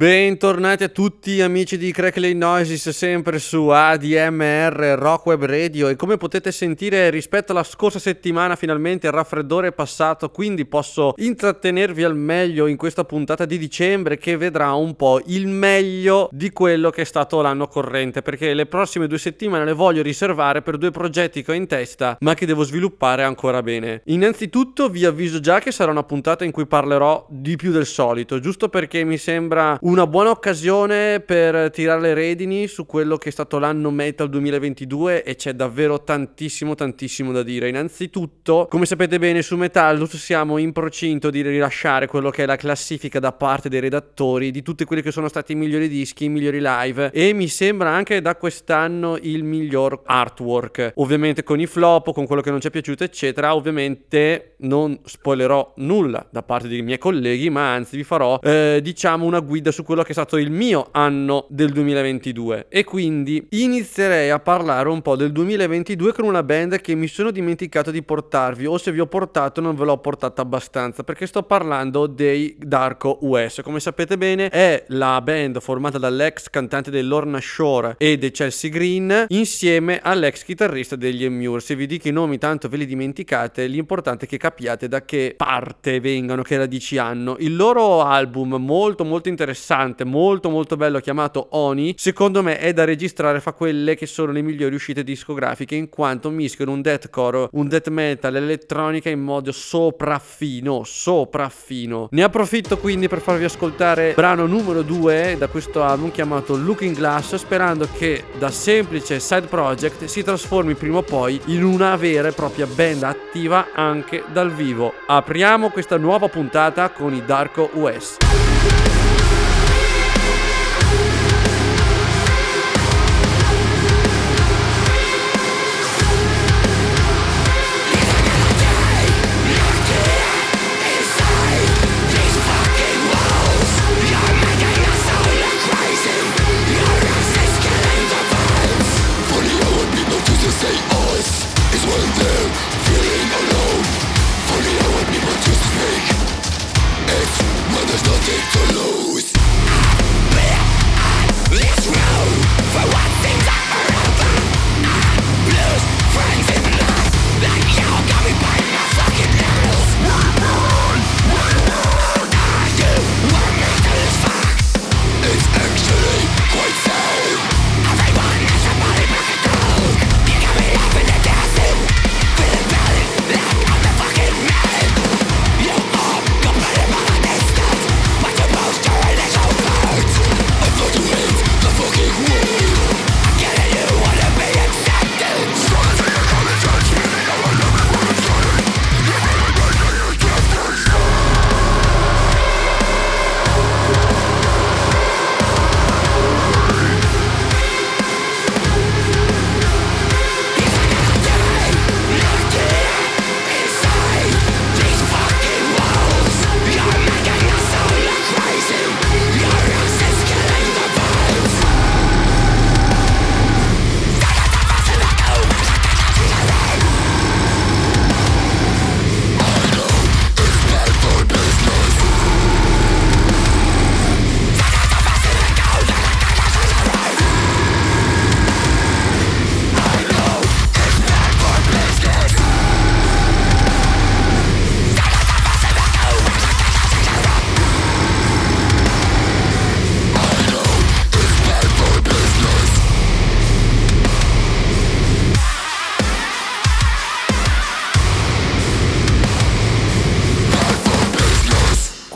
Bentornati 0.00 0.82
a 0.82 0.88
tutti 0.88 1.42
amici 1.42 1.76
di 1.76 1.92
Crackling 1.92 2.34
Noises, 2.34 2.88
sempre 2.88 3.38
su 3.38 3.68
ADMR 3.68 4.96
Rock 4.98 5.26
Web 5.26 5.44
Radio 5.44 5.88
e 5.88 5.96
come 5.96 6.16
potete 6.16 6.52
sentire 6.52 7.10
rispetto 7.10 7.52
alla 7.52 7.62
scorsa 7.62 7.98
settimana 7.98 8.56
finalmente 8.56 9.08
il 9.08 9.12
raffreddore 9.12 9.68
è 9.68 9.72
passato, 9.72 10.30
quindi 10.30 10.64
posso 10.64 11.12
intrattenervi 11.18 12.02
al 12.02 12.16
meglio 12.16 12.66
in 12.66 12.78
questa 12.78 13.04
puntata 13.04 13.44
di 13.44 13.58
dicembre 13.58 14.16
che 14.16 14.38
vedrà 14.38 14.72
un 14.72 14.96
po' 14.96 15.20
il 15.26 15.46
meglio 15.46 16.30
di 16.32 16.48
quello 16.48 16.88
che 16.88 17.02
è 17.02 17.04
stato 17.04 17.42
l'anno 17.42 17.68
corrente, 17.68 18.22
perché 18.22 18.54
le 18.54 18.64
prossime 18.64 19.06
due 19.06 19.18
settimane 19.18 19.66
le 19.66 19.74
voglio 19.74 20.00
riservare 20.00 20.62
per 20.62 20.78
due 20.78 20.92
progetti 20.92 21.42
che 21.42 21.50
ho 21.50 21.54
in 21.54 21.66
testa 21.66 22.16
ma 22.20 22.32
che 22.32 22.46
devo 22.46 22.62
sviluppare 22.62 23.22
ancora 23.22 23.62
bene. 23.62 24.00
Innanzitutto 24.06 24.88
vi 24.88 25.04
avviso 25.04 25.40
già 25.40 25.58
che 25.58 25.72
sarà 25.72 25.90
una 25.90 26.04
puntata 26.04 26.46
in 26.46 26.52
cui 26.52 26.64
parlerò 26.64 27.26
di 27.28 27.56
più 27.56 27.70
del 27.70 27.84
solito, 27.84 28.40
giusto 28.40 28.70
perché 28.70 29.04
mi 29.04 29.18
sembra 29.18 29.76
una 29.90 30.06
buona 30.06 30.30
occasione 30.30 31.18
per 31.18 31.68
tirare 31.72 32.00
le 32.00 32.14
redini 32.14 32.68
su 32.68 32.86
quello 32.86 33.16
che 33.16 33.30
è 33.30 33.32
stato 33.32 33.58
l'anno 33.58 33.90
metal 33.90 34.28
2022 34.28 35.24
e 35.24 35.34
c'è 35.34 35.52
davvero 35.52 36.04
tantissimo 36.04 36.76
tantissimo 36.76 37.32
da 37.32 37.42
dire. 37.42 37.68
Innanzitutto, 37.68 38.68
come 38.70 38.86
sapete 38.86 39.18
bene 39.18 39.42
su 39.42 39.56
Metallus 39.56 40.16
siamo 40.16 40.58
in 40.58 40.70
procinto 40.70 41.28
di 41.28 41.42
rilasciare 41.42 42.06
quello 42.06 42.30
che 42.30 42.44
è 42.44 42.46
la 42.46 42.54
classifica 42.54 43.18
da 43.18 43.32
parte 43.32 43.68
dei 43.68 43.80
redattori 43.80 44.52
di 44.52 44.62
tutti 44.62 44.84
quelli 44.84 45.02
che 45.02 45.10
sono 45.10 45.26
stati 45.26 45.52
i 45.52 45.56
migliori 45.56 45.88
dischi, 45.88 46.26
i 46.26 46.28
migliori 46.28 46.60
live 46.62 47.10
e 47.10 47.32
mi 47.32 47.48
sembra 47.48 47.90
anche 47.90 48.20
da 48.20 48.36
quest'anno 48.36 49.18
il 49.20 49.42
miglior 49.42 50.02
artwork. 50.04 50.92
Ovviamente 50.96 51.42
con 51.42 51.58
i 51.58 51.66
flop, 51.66 52.12
con 52.12 52.26
quello 52.26 52.42
che 52.42 52.50
non 52.50 52.60
ci 52.60 52.68
è 52.68 52.70
piaciuto 52.70 53.02
eccetera, 53.02 53.56
ovviamente 53.56 54.54
non 54.58 54.96
spoilerò 55.04 55.72
nulla 55.78 56.24
da 56.30 56.44
parte 56.44 56.68
dei 56.68 56.82
miei 56.82 56.98
colleghi, 56.98 57.50
ma 57.50 57.72
anzi 57.72 57.96
vi 57.96 58.04
farò 58.04 58.38
eh, 58.40 58.78
diciamo 58.80 59.24
una 59.24 59.40
guida 59.40 59.72
su 59.72 59.78
quello 59.82 60.02
che 60.02 60.10
è 60.10 60.12
stato 60.12 60.36
il 60.36 60.50
mio 60.50 60.88
anno 60.92 61.46
del 61.48 61.72
2022 61.72 62.66
e 62.68 62.84
quindi 62.84 63.46
inizierei 63.50 64.30
a 64.30 64.38
parlare 64.38 64.88
un 64.88 65.02
po' 65.02 65.16
del 65.16 65.32
2022 65.32 66.12
con 66.12 66.24
una 66.24 66.42
band 66.42 66.80
che 66.80 66.94
mi 66.94 67.06
sono 67.06 67.30
dimenticato 67.30 67.90
di 67.90 68.02
portarvi 68.02 68.66
o 68.66 68.78
se 68.78 68.92
vi 68.92 69.00
ho 69.00 69.06
portato 69.06 69.60
non 69.60 69.74
ve 69.74 69.84
l'ho 69.84 69.98
portata 69.98 70.42
abbastanza 70.42 71.02
perché 71.02 71.26
sto 71.26 71.42
parlando 71.42 72.06
dei 72.06 72.56
Darko 72.58 73.18
US 73.22 73.60
come 73.62 73.80
sapete 73.80 74.16
bene 74.16 74.48
è 74.48 74.84
la 74.88 75.20
band 75.20 75.60
formata 75.60 75.98
dall'ex 75.98 76.50
cantante 76.50 76.90
dell'Orna 76.90 77.40
Shore 77.40 77.94
e 77.98 78.18
dei 78.18 78.30
Chelsea 78.30 78.70
Green 78.70 79.26
insieme 79.28 80.00
all'ex 80.02 80.44
chitarrista 80.44 80.96
degli 80.96 81.24
Emmure 81.24 81.60
se 81.60 81.74
vi 81.74 81.86
dico 81.86 82.08
i 82.08 82.12
nomi 82.12 82.38
tanto 82.38 82.68
ve 82.68 82.76
li 82.76 82.86
dimenticate 82.86 83.66
l'importante 83.66 84.26
è 84.26 84.28
che 84.28 84.36
capiate 84.36 84.88
da 84.88 85.04
che 85.04 85.34
parte 85.36 86.00
vengano 86.00 86.42
che 86.42 86.56
radici 86.56 86.98
hanno. 86.98 87.36
Il 87.38 87.56
loro 87.56 88.02
album 88.02 88.56
molto 88.56 89.04
molto 89.04 89.28
interessante 89.28 89.68
interessante, 89.70 90.04
molto 90.04 90.50
molto 90.50 90.76
bello 90.76 90.98
chiamato 90.98 91.48
Oni, 91.50 91.94
secondo 91.96 92.42
me 92.42 92.58
è 92.58 92.72
da 92.72 92.84
registrare 92.84 93.40
fra 93.40 93.52
quelle 93.52 93.94
che 93.94 94.06
sono 94.06 94.32
le 94.32 94.42
migliori 94.42 94.74
uscite 94.74 95.04
discografiche 95.04 95.76
in 95.76 95.88
quanto 95.88 96.30
mischiano 96.30 96.72
un 96.72 96.82
deathcore, 96.82 97.48
un 97.52 97.68
death 97.68 97.88
metal, 97.88 98.34
elettronica 98.34 99.08
in 99.08 99.20
modo 99.20 99.52
sopraffino, 99.52 100.82
sopraffino. 100.84 102.08
Ne 102.10 102.22
approfitto 102.22 102.78
quindi 102.78 103.08
per 103.08 103.20
farvi 103.20 103.44
ascoltare 103.44 104.12
brano 104.14 104.46
numero 104.46 104.82
2 104.82 105.36
da 105.38 105.46
questo 105.46 105.82
album 105.82 106.10
chiamato 106.10 106.56
Looking 106.56 106.96
Glass, 106.96 107.36
sperando 107.36 107.88
che 107.96 108.24
da 108.38 108.50
semplice 108.50 109.20
side 109.20 109.46
project 109.46 110.04
si 110.04 110.22
trasformi 110.22 110.74
prima 110.74 110.98
o 110.98 111.02
poi 111.02 111.40
in 111.46 111.62
una 111.62 111.94
vera 111.96 112.28
e 112.28 112.32
propria 112.32 112.66
band 112.66 113.02
attiva 113.04 113.68
anche 113.74 114.24
dal 114.32 114.52
vivo. 114.52 114.92
Apriamo 115.06 115.70
questa 115.70 115.96
nuova 115.96 116.28
puntata 116.28 116.90
con 116.90 117.14
i 117.14 117.24
Darko 117.24 117.70
US. 117.74 118.49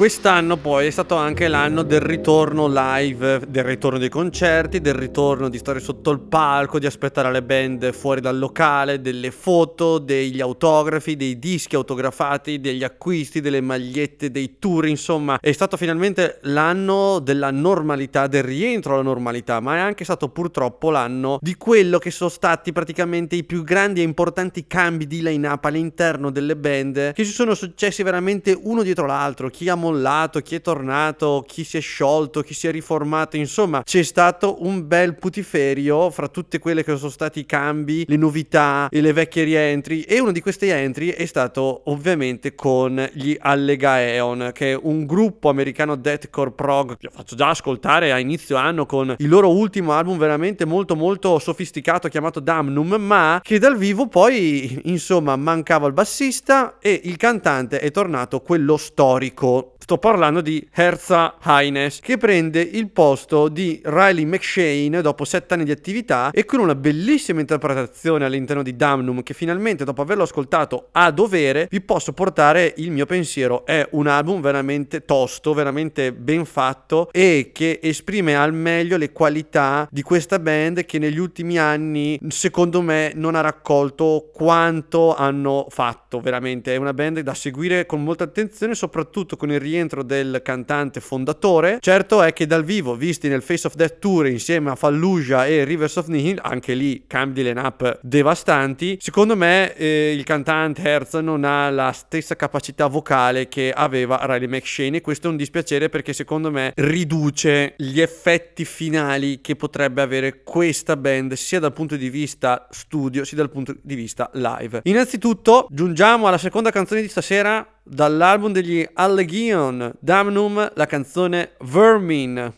questo 0.04 0.13
Quest'anno 0.24 0.56
poi 0.56 0.86
è 0.86 0.90
stato 0.90 1.16
anche 1.16 1.48
l'anno 1.48 1.82
del 1.82 2.00
ritorno 2.00 2.66
live, 2.66 3.42
del 3.46 3.62
ritorno 3.62 3.98
dei 3.98 4.08
concerti, 4.08 4.80
del 4.80 4.94
ritorno 4.94 5.50
di 5.50 5.58
stare 5.58 5.80
sotto 5.80 6.10
il 6.12 6.20
palco, 6.20 6.78
di 6.78 6.86
aspettare 6.86 7.30
le 7.30 7.42
band 7.42 7.92
fuori 7.92 8.22
dal 8.22 8.38
locale, 8.38 9.02
delle 9.02 9.30
foto, 9.30 9.98
degli 9.98 10.40
autografi, 10.40 11.16
dei 11.16 11.38
dischi 11.38 11.76
autografati, 11.76 12.58
degli 12.58 12.82
acquisti, 12.82 13.42
delle 13.42 13.60
magliette, 13.60 14.30
dei 14.30 14.56
tour, 14.58 14.86
insomma 14.86 15.38
è 15.38 15.52
stato 15.52 15.76
finalmente 15.76 16.38
l'anno 16.44 17.18
della 17.18 17.50
normalità, 17.50 18.26
del 18.26 18.44
rientro 18.44 18.94
alla 18.94 19.02
normalità, 19.02 19.60
ma 19.60 19.76
è 19.76 19.80
anche 19.80 20.04
stato 20.04 20.30
purtroppo 20.30 20.88
l'anno 20.88 21.36
di 21.42 21.54
quello 21.56 21.98
che 21.98 22.10
sono 22.10 22.30
stati 22.30 22.72
praticamente 22.72 23.36
i 23.36 23.44
più 23.44 23.62
grandi 23.62 24.00
e 24.00 24.04
importanti 24.04 24.66
cambi 24.66 25.06
di 25.06 25.20
line-up 25.20 25.66
all'interno 25.66 26.30
delle 26.30 26.56
band 26.56 27.12
che 27.12 27.24
si 27.24 27.32
sono 27.32 27.52
successi 27.52 28.02
veramente 28.02 28.58
uno 28.58 28.82
dietro 28.82 29.04
l'altro, 29.04 29.50
chi 29.50 29.68
ha 29.68 29.74
mollato 29.74 30.12
mollato, 30.14 30.40
chi 30.40 30.54
è 30.54 30.60
tornato, 30.60 31.44
chi 31.46 31.64
si 31.64 31.76
è 31.76 31.80
sciolto, 31.80 32.42
chi 32.42 32.54
si 32.54 32.68
è 32.68 32.70
riformato, 32.70 33.36
insomma 33.36 33.82
c'è 33.82 34.02
stato 34.02 34.64
un 34.64 34.86
bel 34.86 35.16
putiferio 35.16 36.10
fra 36.10 36.28
tutte 36.28 36.58
quelle 36.58 36.84
che 36.84 36.96
sono 36.96 37.10
stati 37.10 37.40
i 37.40 37.46
cambi, 37.46 38.04
le 38.06 38.16
novità 38.16 38.88
e 38.90 39.00
le 39.00 39.12
vecchie 39.12 39.44
rientri 39.44 40.02
e 40.02 40.20
uno 40.20 40.32
di 40.32 40.40
questi 40.40 40.68
entry 40.68 41.08
è 41.08 41.26
stato 41.26 41.82
ovviamente 41.86 42.54
con 42.54 43.08
gli 43.12 43.36
Allegaeon 43.38 44.50
che 44.52 44.72
è 44.72 44.78
un 44.80 45.04
gruppo 45.04 45.48
americano 45.48 45.96
deathcore 45.96 46.52
prog 46.52 46.96
che 46.96 47.08
faccio 47.10 47.34
già 47.34 47.48
ascoltare 47.48 48.12
a 48.12 48.18
inizio 48.18 48.56
anno 48.56 48.86
con 48.86 49.14
il 49.18 49.28
loro 49.28 49.50
ultimo 49.50 49.92
album 49.92 50.18
veramente 50.18 50.64
molto 50.64 50.94
molto 50.94 51.38
sofisticato 51.38 52.08
chiamato 52.08 52.40
Damnum 52.40 52.94
ma 52.98 53.40
che 53.42 53.58
dal 53.58 53.76
vivo 53.76 54.06
poi 54.06 54.80
insomma 54.84 55.36
mancava 55.36 55.86
il 55.86 55.92
bassista 55.92 56.78
e 56.78 57.00
il 57.04 57.16
cantante 57.16 57.80
è 57.80 57.90
tornato 57.90 58.40
quello 58.40 58.76
storico 58.76 59.73
Sto 59.84 59.98
parlando 59.98 60.40
di 60.40 60.66
Herza 60.72 61.34
Highness 61.44 62.00
che 62.00 62.16
prende 62.16 62.62
il 62.62 62.88
posto 62.88 63.48
di 63.48 63.82
Riley 63.84 64.24
McShane 64.24 65.02
dopo 65.02 65.26
sette 65.26 65.52
anni 65.52 65.64
di 65.64 65.72
attività 65.72 66.30
e 66.30 66.46
con 66.46 66.60
una 66.60 66.74
bellissima 66.74 67.40
interpretazione 67.40 68.24
all'interno 68.24 68.62
di 68.62 68.76
Damnum 68.76 69.22
che 69.22 69.34
finalmente 69.34 69.84
dopo 69.84 70.00
averlo 70.00 70.22
ascoltato 70.22 70.88
a 70.92 71.10
dovere 71.10 71.68
vi 71.70 71.82
posso 71.82 72.14
portare 72.14 72.72
il 72.78 72.92
mio 72.92 73.04
pensiero. 73.04 73.66
È 73.66 73.86
un 73.90 74.06
album 74.06 74.40
veramente 74.40 75.04
tosto, 75.04 75.52
veramente 75.52 76.14
ben 76.14 76.46
fatto 76.46 77.10
e 77.12 77.50
che 77.52 77.78
esprime 77.82 78.36
al 78.36 78.54
meglio 78.54 78.96
le 78.96 79.12
qualità 79.12 79.86
di 79.90 80.00
questa 80.00 80.38
band 80.38 80.86
che 80.86 80.98
negli 80.98 81.18
ultimi 81.18 81.58
anni 81.58 82.18
secondo 82.28 82.80
me 82.80 83.12
non 83.16 83.34
ha 83.34 83.42
raccolto 83.42 84.30
quanto 84.32 85.14
hanno 85.14 85.66
fatto 85.68 86.20
veramente. 86.20 86.72
È 86.72 86.76
una 86.76 86.94
band 86.94 87.20
da 87.20 87.34
seguire 87.34 87.84
con 87.84 88.02
molta 88.02 88.24
attenzione 88.24 88.74
soprattutto 88.74 89.36
con 89.36 89.50
il 89.50 89.60
rientro 89.60 89.72
rientro 89.74 90.02
del 90.02 90.40
cantante 90.42 91.00
fondatore. 91.00 91.78
Certo 91.80 92.22
è 92.22 92.32
che 92.32 92.46
dal 92.46 92.64
vivo, 92.64 92.94
visti 92.94 93.28
nel 93.28 93.42
Face 93.42 93.66
of 93.66 93.74
Death 93.74 93.98
Tour 93.98 94.28
insieme 94.28 94.70
a 94.70 94.76
Fallujah 94.76 95.46
e 95.46 95.64
Rivers 95.64 95.96
of 95.96 96.06
Nihil, 96.06 96.38
anche 96.42 96.74
lì 96.74 97.04
cambi 97.06 97.42
di 97.42 97.48
line-up 97.48 97.98
devastanti, 98.02 98.98
secondo 99.00 99.34
me 99.34 99.74
eh, 99.74 100.12
il 100.16 100.22
cantante 100.22 100.82
Herz 100.82 101.14
non 101.14 101.42
ha 101.44 101.68
la 101.70 101.90
stessa 101.90 102.36
capacità 102.36 102.86
vocale 102.86 103.48
che 103.48 103.72
aveva 103.74 104.20
Riley 104.22 104.46
McShane 104.46 104.98
e 104.98 105.00
questo 105.00 105.26
è 105.26 105.30
un 105.30 105.36
dispiacere 105.36 105.88
perché 105.88 106.12
secondo 106.12 106.50
me 106.50 106.72
riduce 106.76 107.74
gli 107.76 108.00
effetti 108.00 108.64
finali 108.64 109.40
che 109.40 109.56
potrebbe 109.56 110.02
avere 110.02 110.42
questa 110.44 110.96
band 110.96 111.32
sia 111.32 111.58
dal 111.58 111.72
punto 111.72 111.96
di 111.96 112.08
vista 112.08 112.68
studio 112.70 113.24
sia 113.24 113.36
dal 113.36 113.50
punto 113.50 113.74
di 113.82 113.94
vista 113.96 114.30
live. 114.34 114.82
Innanzitutto 114.84 115.66
giungiamo 115.70 116.28
alla 116.28 116.38
seconda 116.38 116.70
canzone 116.70 117.00
di 117.00 117.08
stasera 117.08 117.66
dall'album 117.84 118.52
degli 118.52 118.86
Allegion, 118.94 119.92
Damnum, 120.00 120.72
la 120.74 120.86
canzone 120.86 121.52
Vermin. 121.60 122.52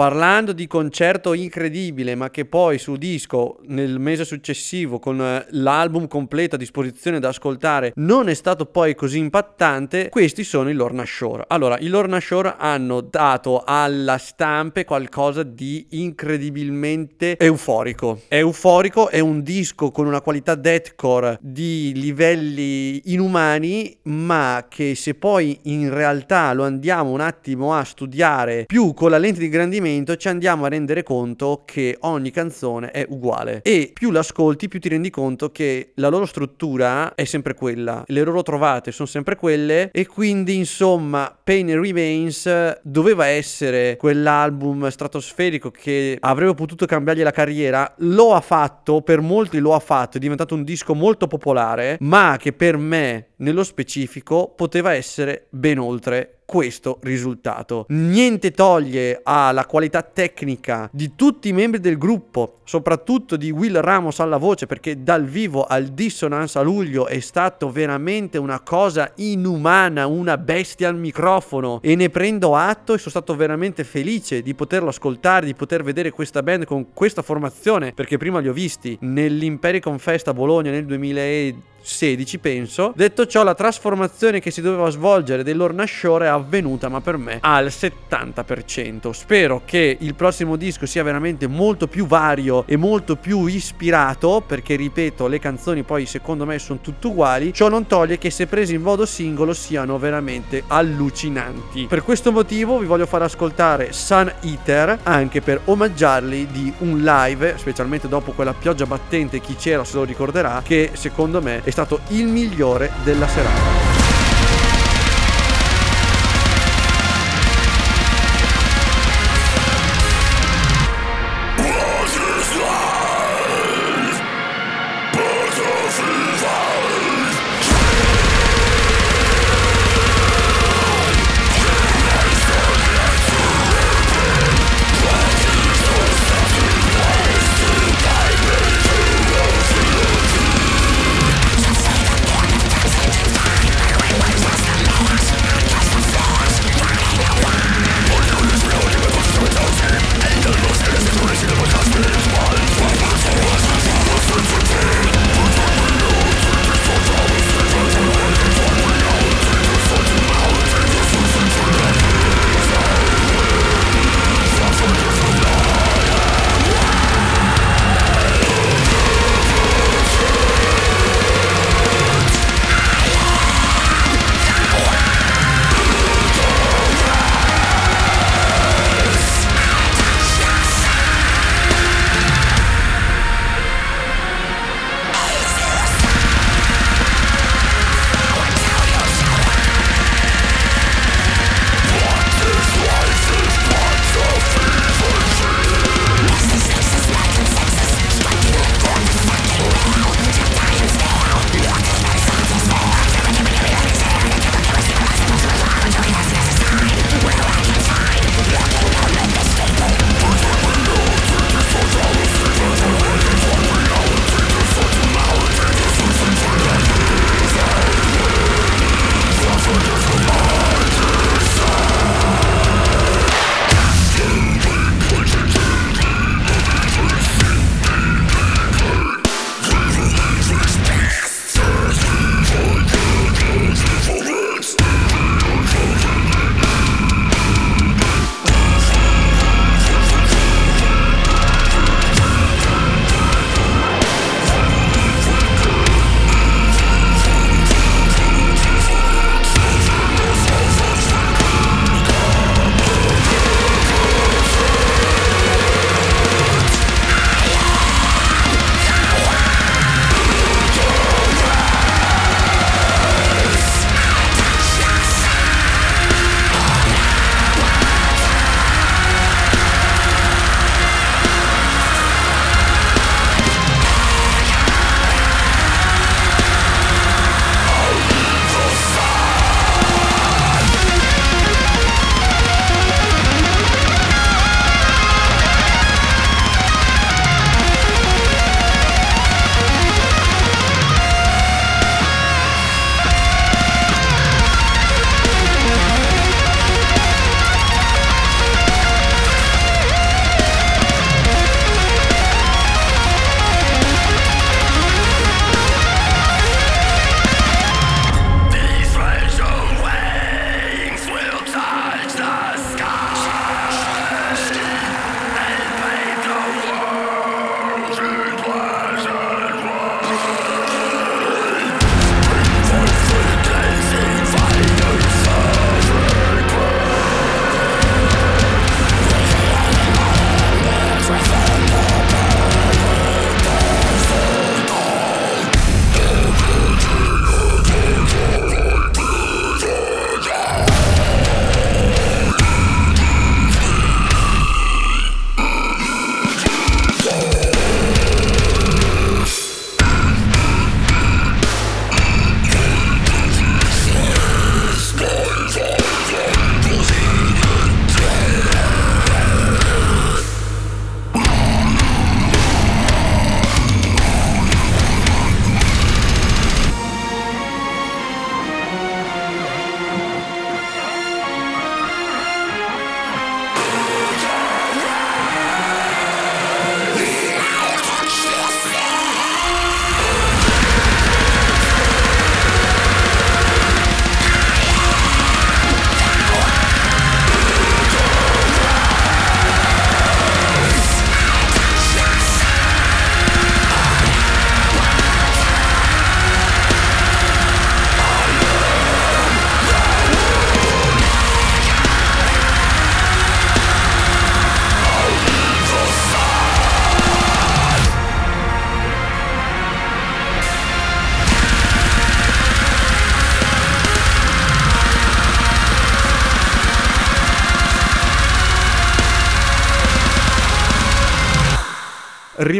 Parlando 0.00 0.52
di 0.52 0.66
concerto 0.66 1.34
incredibile, 1.34 2.14
ma 2.14 2.30
che 2.30 2.46
poi 2.46 2.78
su 2.78 2.96
disco 2.96 3.58
nel 3.66 3.98
mese 3.98 4.24
successivo 4.24 4.98
con 4.98 5.20
eh, 5.20 5.44
l'album 5.50 6.08
completo 6.08 6.54
a 6.54 6.58
disposizione 6.58 7.20
da 7.20 7.28
ascoltare 7.28 7.92
non 7.96 8.30
è 8.30 8.32
stato 8.32 8.64
poi 8.64 8.94
così 8.94 9.18
impattante, 9.18 10.08
questi 10.08 10.42
sono 10.42 10.70
i 10.70 10.72
Lorna 10.72 11.04
Shore. 11.04 11.44
Allora, 11.48 11.78
i 11.80 11.88
Lorna 11.88 12.18
Shore 12.18 12.54
hanno 12.56 13.02
dato 13.02 13.62
alla 13.62 14.16
stampe 14.16 14.86
qualcosa 14.86 15.42
di 15.42 15.88
incredibilmente 15.90 17.36
euforico. 17.36 18.22
Euforico, 18.28 19.10
è 19.10 19.20
un 19.20 19.42
disco 19.42 19.90
con 19.90 20.06
una 20.06 20.22
qualità 20.22 20.54
deathcore 20.54 21.36
di 21.42 21.92
livelli 21.94 23.12
inumani, 23.12 23.98
ma 24.04 24.64
che 24.66 24.94
se 24.94 25.12
poi 25.12 25.58
in 25.64 25.92
realtà 25.92 26.54
lo 26.54 26.64
andiamo 26.64 27.10
un 27.10 27.20
attimo 27.20 27.74
a 27.74 27.84
studiare 27.84 28.64
più 28.64 28.94
con 28.94 29.10
la 29.10 29.18
lente 29.18 29.40
di 29.40 29.50
ingrandimento, 29.90 30.16
ci 30.16 30.28
andiamo 30.28 30.64
a 30.64 30.68
rendere 30.68 31.02
conto 31.02 31.62
che 31.64 31.96
ogni 32.00 32.30
canzone 32.30 32.90
è 32.90 33.04
uguale. 33.08 33.60
E 33.62 33.90
più 33.92 34.10
l'ascolti, 34.10 34.68
più 34.68 34.80
ti 34.80 34.88
rendi 34.88 35.10
conto 35.10 35.50
che 35.50 35.92
la 35.96 36.08
loro 36.08 36.26
struttura 36.26 37.14
è 37.14 37.24
sempre 37.24 37.54
quella, 37.54 38.04
le 38.06 38.22
loro 38.22 38.42
trovate 38.42 38.92
sono 38.92 39.08
sempre 39.08 39.36
quelle, 39.36 39.90
e 39.92 40.06
quindi 40.06 40.56
insomma, 40.56 41.36
Pain 41.42 41.80
Remains 41.80 42.78
doveva 42.82 43.26
essere 43.26 43.96
quell'album 43.96 44.88
stratosferico 44.88 45.70
che 45.70 46.16
avrebbe 46.20 46.54
potuto 46.54 46.86
cambiargli 46.86 47.22
la 47.22 47.30
carriera, 47.30 47.92
lo 47.98 48.34
ha 48.34 48.40
fatto, 48.40 49.02
per 49.02 49.20
molti 49.20 49.58
lo 49.58 49.74
ha 49.74 49.80
fatto, 49.80 50.16
è 50.16 50.20
diventato 50.20 50.54
un 50.54 50.64
disco 50.64 50.94
molto 50.94 51.26
popolare, 51.26 51.96
ma 52.00 52.36
che 52.38 52.52
per 52.52 52.76
me 52.76 53.29
nello 53.40 53.64
specifico 53.64 54.52
poteva 54.54 54.94
essere 54.94 55.46
ben 55.50 55.78
oltre 55.78 56.40
questo 56.50 56.98
risultato. 57.02 57.84
Niente 57.90 58.50
toglie 58.50 59.20
alla 59.22 59.66
qualità 59.66 60.02
tecnica 60.02 60.90
di 60.92 61.14
tutti 61.14 61.48
i 61.48 61.52
membri 61.52 61.78
del 61.78 61.96
gruppo, 61.96 62.56
soprattutto 62.64 63.36
di 63.36 63.52
Will 63.52 63.78
Ramos 63.78 64.18
alla 64.18 64.36
voce, 64.36 64.66
perché 64.66 65.04
dal 65.04 65.26
vivo 65.26 65.62
al 65.62 65.84
Dissonance 65.84 66.58
a 66.58 66.62
luglio 66.62 67.06
è 67.06 67.20
stato 67.20 67.70
veramente 67.70 68.36
una 68.36 68.58
cosa 68.62 69.12
inumana, 69.18 70.08
una 70.08 70.36
bestia 70.38 70.88
al 70.88 70.96
microfono 70.96 71.78
e 71.82 71.94
ne 71.94 72.10
prendo 72.10 72.56
atto 72.56 72.94
e 72.94 72.98
sono 72.98 73.10
stato 73.10 73.36
veramente 73.36 73.84
felice 73.84 74.42
di 74.42 74.54
poterlo 74.56 74.88
ascoltare, 74.88 75.46
di 75.46 75.54
poter 75.54 75.84
vedere 75.84 76.10
questa 76.10 76.42
band 76.42 76.64
con 76.64 76.92
questa 76.92 77.22
formazione, 77.22 77.92
perché 77.92 78.16
prima 78.16 78.40
li 78.40 78.48
ho 78.48 78.52
visti 78.52 78.98
nell'Impericon 79.02 80.00
Fest 80.00 80.26
a 80.26 80.34
Bologna 80.34 80.72
nel 80.72 80.84
2010 80.84 81.69
16 81.82 82.38
penso. 82.38 82.92
Detto 82.94 83.26
ciò 83.26 83.42
la 83.42 83.54
trasformazione 83.54 84.40
che 84.40 84.50
si 84.50 84.60
doveva 84.60 84.90
svolgere 84.90 85.42
dell'Orna 85.42 85.86
Shore 85.86 86.26
è 86.26 86.28
avvenuta 86.28 86.88
ma 86.88 87.00
per 87.00 87.16
me 87.16 87.38
al 87.40 87.66
70%. 87.66 89.10
Spero 89.10 89.62
che 89.64 89.96
il 89.98 90.14
prossimo 90.14 90.56
disco 90.56 90.86
sia 90.86 91.02
veramente 91.02 91.46
molto 91.46 91.86
più 91.86 92.06
vario 92.06 92.64
e 92.66 92.76
molto 92.76 93.16
più 93.16 93.46
ispirato 93.46 94.42
perché 94.46 94.76
ripeto 94.76 95.26
le 95.26 95.38
canzoni 95.38 95.82
poi 95.82 96.06
secondo 96.06 96.44
me 96.44 96.58
sono 96.58 96.80
tutte 96.80 97.06
uguali. 97.08 97.52
Ciò 97.52 97.68
non 97.68 97.86
toglie 97.86 98.18
che 98.18 98.30
se 98.30 98.46
presi 98.46 98.74
in 98.74 98.82
modo 98.82 99.06
singolo 99.06 99.52
siano 99.52 99.98
veramente 99.98 100.62
allucinanti. 100.66 101.86
Per 101.86 102.02
questo 102.02 102.32
motivo 102.32 102.78
vi 102.78 102.86
voglio 102.86 103.06
far 103.06 103.22
ascoltare 103.22 103.92
Sun 103.92 104.32
Eater 104.42 104.98
anche 105.02 105.40
per 105.40 105.60
omaggiarli 105.64 106.46
di 106.50 106.72
un 106.78 107.02
live 107.02 107.54
specialmente 107.58 108.08
dopo 108.08 108.32
quella 108.32 108.52
pioggia 108.52 108.86
battente 108.86 109.40
chi 109.40 109.56
c'era 109.56 109.84
se 109.84 109.96
lo 109.96 110.04
ricorderà 110.04 110.62
che 110.64 110.90
secondo 110.94 111.40
me 111.40 111.60
è 111.62 111.69
è 111.70 111.72
stato 111.72 112.00
il 112.08 112.26
migliore 112.26 112.90
della 113.04 113.28
serata. 113.28 113.99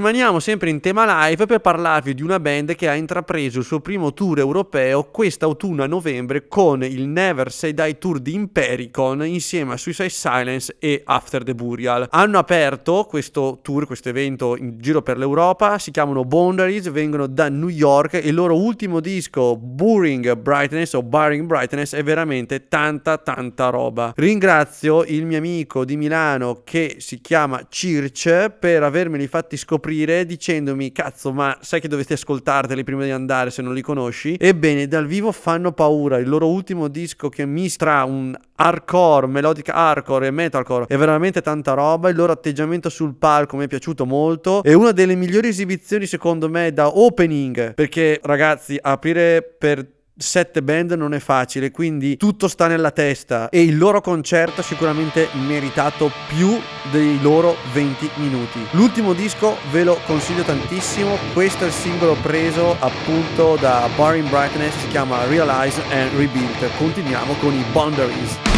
Rimaniamo 0.00 0.40
sempre 0.40 0.70
in 0.70 0.80
tema 0.80 1.26
live 1.26 1.44
per 1.44 1.58
parlarvi 1.58 2.14
di 2.14 2.22
una 2.22 2.40
band 2.40 2.74
che 2.74 2.88
ha 2.88 2.94
intrapreso 2.94 3.58
il 3.58 3.66
suo 3.66 3.80
primo 3.80 4.14
tour 4.14 4.38
europeo 4.38 5.04
quest'autunno 5.04 5.82
a 5.82 5.86
novembre 5.86 6.48
con 6.48 6.82
il 6.82 7.06
Never 7.06 7.52
Say 7.52 7.74
Die 7.74 7.98
Tour 7.98 8.18
di 8.18 8.32
Impericon 8.32 9.26
insieme 9.26 9.74
a 9.74 9.76
Suicide 9.76 10.08
Silence 10.08 10.74
e 10.78 11.02
After 11.04 11.44
the 11.44 11.54
Burial. 11.54 12.06
Hanno 12.12 12.38
aperto 12.38 13.04
questo 13.06 13.58
tour, 13.60 13.84
questo 13.84 14.08
evento 14.08 14.56
in 14.56 14.78
giro 14.78 15.02
per 15.02 15.18
l'Europa, 15.18 15.78
si 15.78 15.90
chiamano 15.90 16.24
Boundaries, 16.24 16.88
vengono 16.88 17.26
da 17.26 17.50
New 17.50 17.68
York 17.68 18.14
e 18.14 18.28
il 18.28 18.34
loro 18.34 18.58
ultimo 18.58 19.00
disco 19.00 19.54
Boring 19.58 20.34
Brightness 20.34 20.94
o 20.94 21.02
Barring 21.02 21.44
Brightness 21.44 21.94
è 21.94 22.02
veramente 22.02 22.68
tanta 22.68 23.18
tanta 23.18 23.68
roba. 23.68 24.14
Ringrazio 24.16 25.04
il 25.04 25.26
mio 25.26 25.36
amico 25.36 25.84
di 25.84 25.98
Milano 25.98 26.62
che 26.64 26.96
si 27.00 27.20
chiama 27.20 27.66
Circe 27.68 28.48
per 28.48 28.82
avermeli 28.82 29.26
fatti 29.26 29.58
scoprire 29.58 29.88
scoprire 29.90 30.24
dicendomi 30.24 30.92
cazzo 30.92 31.32
ma 31.32 31.56
sai 31.60 31.80
che 31.80 31.88
dovete 31.88 32.14
ascoltarteli 32.14 32.84
prima 32.84 33.02
di 33.02 33.10
andare 33.10 33.50
se 33.50 33.60
non 33.60 33.74
li 33.74 33.82
conosci? 33.82 34.36
Ebbene 34.38 34.86
dal 34.86 35.06
vivo 35.06 35.32
fanno 35.32 35.72
paura. 35.72 36.18
Il 36.18 36.28
loro 36.28 36.48
ultimo 36.48 36.86
disco 36.86 37.28
che 37.28 37.44
mistra 37.44 38.04
un 38.04 38.36
hardcore 38.54 39.26
melodic 39.26 39.68
hardcore 39.68 40.28
e 40.28 40.30
metalcore 40.30 40.84
è 40.86 40.96
veramente 40.96 41.42
tanta 41.42 41.74
roba. 41.74 42.08
Il 42.08 42.16
loro 42.16 42.32
atteggiamento 42.32 42.88
sul 42.88 43.16
palco 43.16 43.56
mi 43.56 43.64
è 43.64 43.68
piaciuto 43.68 44.06
molto. 44.06 44.62
È 44.62 44.72
una 44.72 44.92
delle 44.92 45.16
migliori 45.16 45.48
esibizioni 45.48 46.06
secondo 46.06 46.48
me 46.48 46.72
da 46.72 46.96
opening. 46.96 47.74
Perché 47.74 48.20
ragazzi 48.22 48.78
aprire 48.80 49.42
per 49.42 49.98
sette 50.20 50.62
band 50.62 50.92
non 50.92 51.14
è 51.14 51.18
facile, 51.18 51.70
quindi 51.70 52.16
tutto 52.16 52.46
sta 52.46 52.66
nella 52.66 52.90
testa 52.90 53.48
e 53.48 53.62
il 53.62 53.78
loro 53.78 54.00
concerto 54.00 54.60
ha 54.60 54.64
sicuramente 54.64 55.28
meritato 55.46 56.10
più 56.28 56.58
dei 56.90 57.20
loro 57.22 57.56
20 57.72 58.10
minuti. 58.16 58.58
L'ultimo 58.72 59.14
disco 59.14 59.56
ve 59.70 59.84
lo 59.84 59.98
consiglio 60.04 60.42
tantissimo, 60.42 61.16
questo 61.32 61.64
è 61.64 61.68
il 61.68 61.72
singolo 61.72 62.14
preso 62.20 62.76
appunto 62.78 63.56
da 63.56 63.88
Barring 63.96 64.28
Brightness, 64.28 64.76
si 64.76 64.88
chiama 64.88 65.24
Realize 65.26 65.80
and 65.90 66.12
Rebuild. 66.16 66.76
Continuiamo 66.76 67.34
con 67.34 67.54
i 67.54 67.64
Boundaries. 67.72 68.49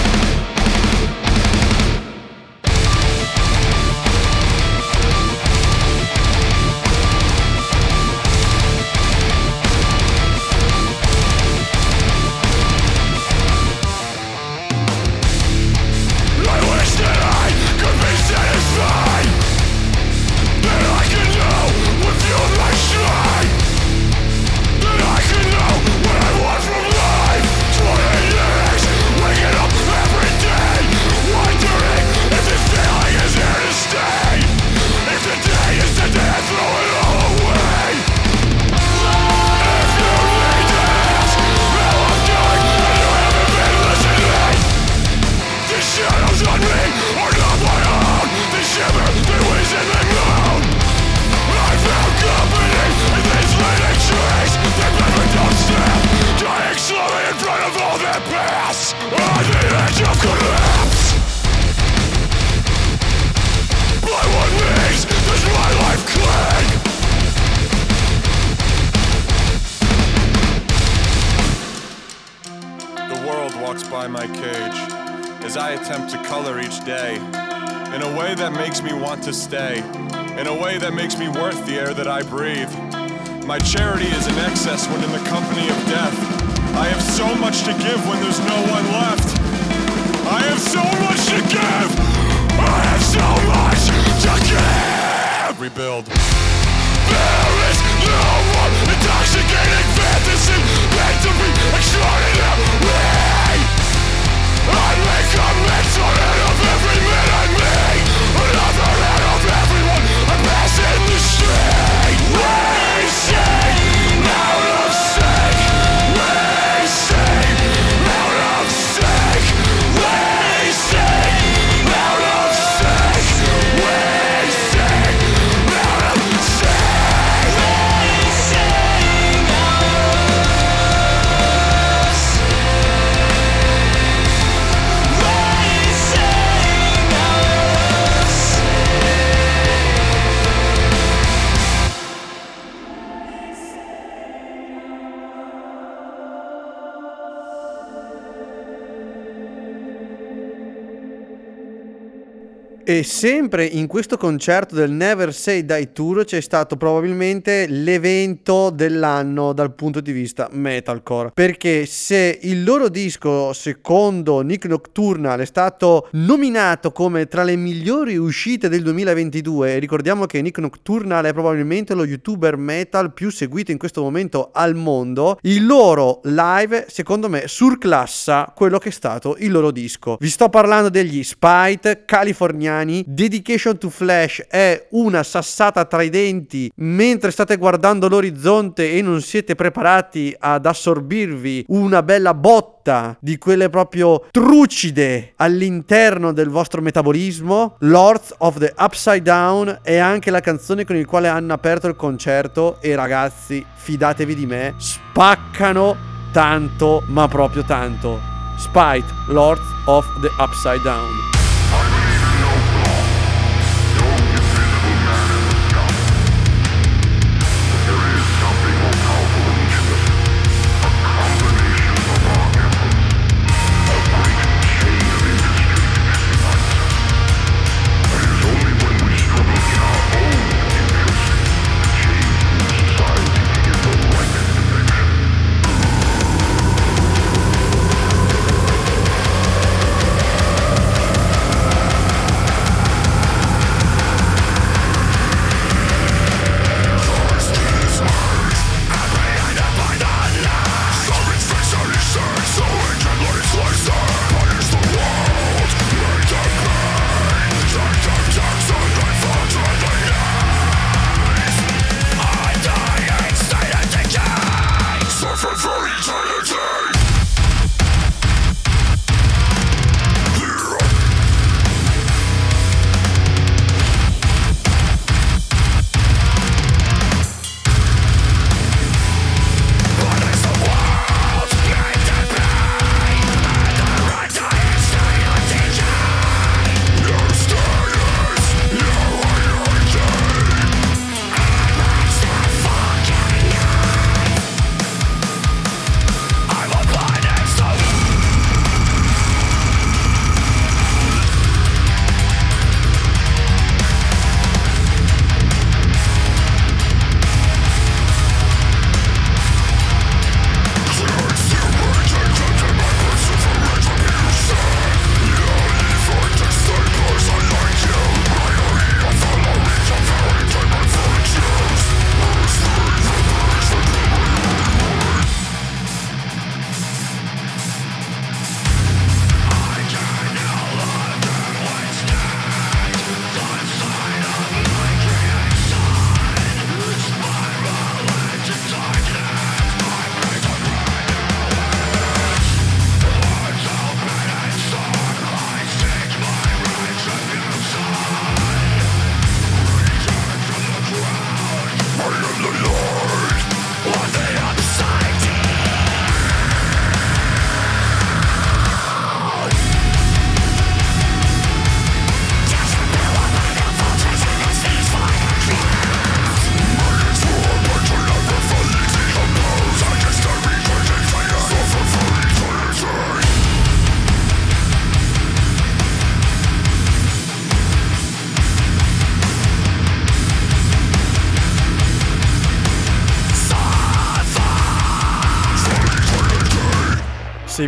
E 152.92 153.04
sempre 153.04 153.64
in 153.64 153.86
questo 153.86 154.18
concerto 154.18 154.74
del 154.74 154.90
Never 154.90 155.32
Say 155.32 155.64
Die 155.64 155.92
Tour 155.94 156.26
c'è 156.26 156.42
stato 156.42 156.76
probabilmente 156.76 157.64
l'evento 157.66 158.68
dell'anno 158.68 159.54
dal 159.54 159.74
punto 159.74 160.02
di 160.02 160.12
vista 160.12 160.50
metalcore. 160.52 161.30
Perché 161.32 161.86
se 161.86 162.38
il 162.42 162.62
loro 162.62 162.90
disco, 162.90 163.54
secondo 163.54 164.42
Nick 164.42 164.66
Nocturnal, 164.66 165.40
è 165.40 165.46
stato 165.46 166.10
nominato 166.12 166.92
come 166.92 167.28
tra 167.28 167.44
le 167.44 167.56
migliori 167.56 168.18
uscite 168.18 168.68
del 168.68 168.82
2022, 168.82 169.78
ricordiamo 169.78 170.26
che 170.26 170.42
Nick 170.42 170.58
Nocturnal 170.58 171.24
è 171.24 171.32
probabilmente 171.32 171.94
lo 171.94 172.04
youtuber 172.04 172.58
metal 172.58 173.14
più 173.14 173.30
seguito 173.30 173.70
in 173.70 173.78
questo 173.78 174.02
momento 174.02 174.50
al 174.52 174.74
mondo, 174.74 175.38
il 175.44 175.64
loro 175.64 176.20
live, 176.24 176.84
secondo 176.90 177.30
me, 177.30 177.44
surclassa 177.46 178.52
quello 178.54 178.76
che 178.76 178.90
è 178.90 178.92
stato 178.92 179.36
il 179.38 179.50
loro 179.50 179.70
disco. 179.70 180.18
Vi 180.20 180.28
sto 180.28 180.50
parlando 180.50 180.90
degli 180.90 181.22
Spite 181.22 182.02
californiani 182.04 182.80
italiani, 182.82 183.04
Dedication 183.06 183.78
to 183.78 183.88
Flash 183.88 184.44
è 184.48 184.88
una 184.90 185.22
sassata 185.22 185.84
tra 185.84 186.02
i 186.02 186.10
denti 186.10 186.70
mentre 186.76 187.30
state 187.30 187.56
guardando 187.56 188.08
l'orizzonte 188.08 188.92
e 188.92 189.02
non 189.02 189.20
siete 189.22 189.54
preparati 189.54 190.34
ad 190.38 190.66
assorbirvi 190.66 191.66
una 191.68 192.02
bella 192.02 192.34
botta 192.34 193.16
di 193.20 193.38
quelle 193.38 193.70
proprio 193.70 194.26
trucide 194.30 195.32
all'interno 195.36 196.32
del 196.32 196.48
vostro 196.48 196.82
metabolismo. 196.82 197.76
Lords 197.80 198.34
of 198.38 198.58
the 198.58 198.72
Upside 198.76 199.22
Down 199.22 199.80
è 199.82 199.96
anche 199.96 200.30
la 200.30 200.40
canzone 200.40 200.84
con 200.84 200.96
la 200.96 201.04
quale 201.04 201.28
hanno 201.28 201.52
aperto 201.52 201.86
il 201.86 201.96
concerto 201.96 202.78
e 202.80 202.94
ragazzi, 202.94 203.64
fidatevi 203.74 204.34
di 204.34 204.46
me, 204.46 204.74
spaccano 204.78 205.96
tanto, 206.32 207.02
ma 207.06 207.28
proprio 207.28 207.62
tanto. 207.62 208.30
Spite, 208.58 209.06
Lords 209.28 209.62
of 209.86 210.06
the 210.20 210.30
Upside 210.38 210.82
Down. 210.82 211.31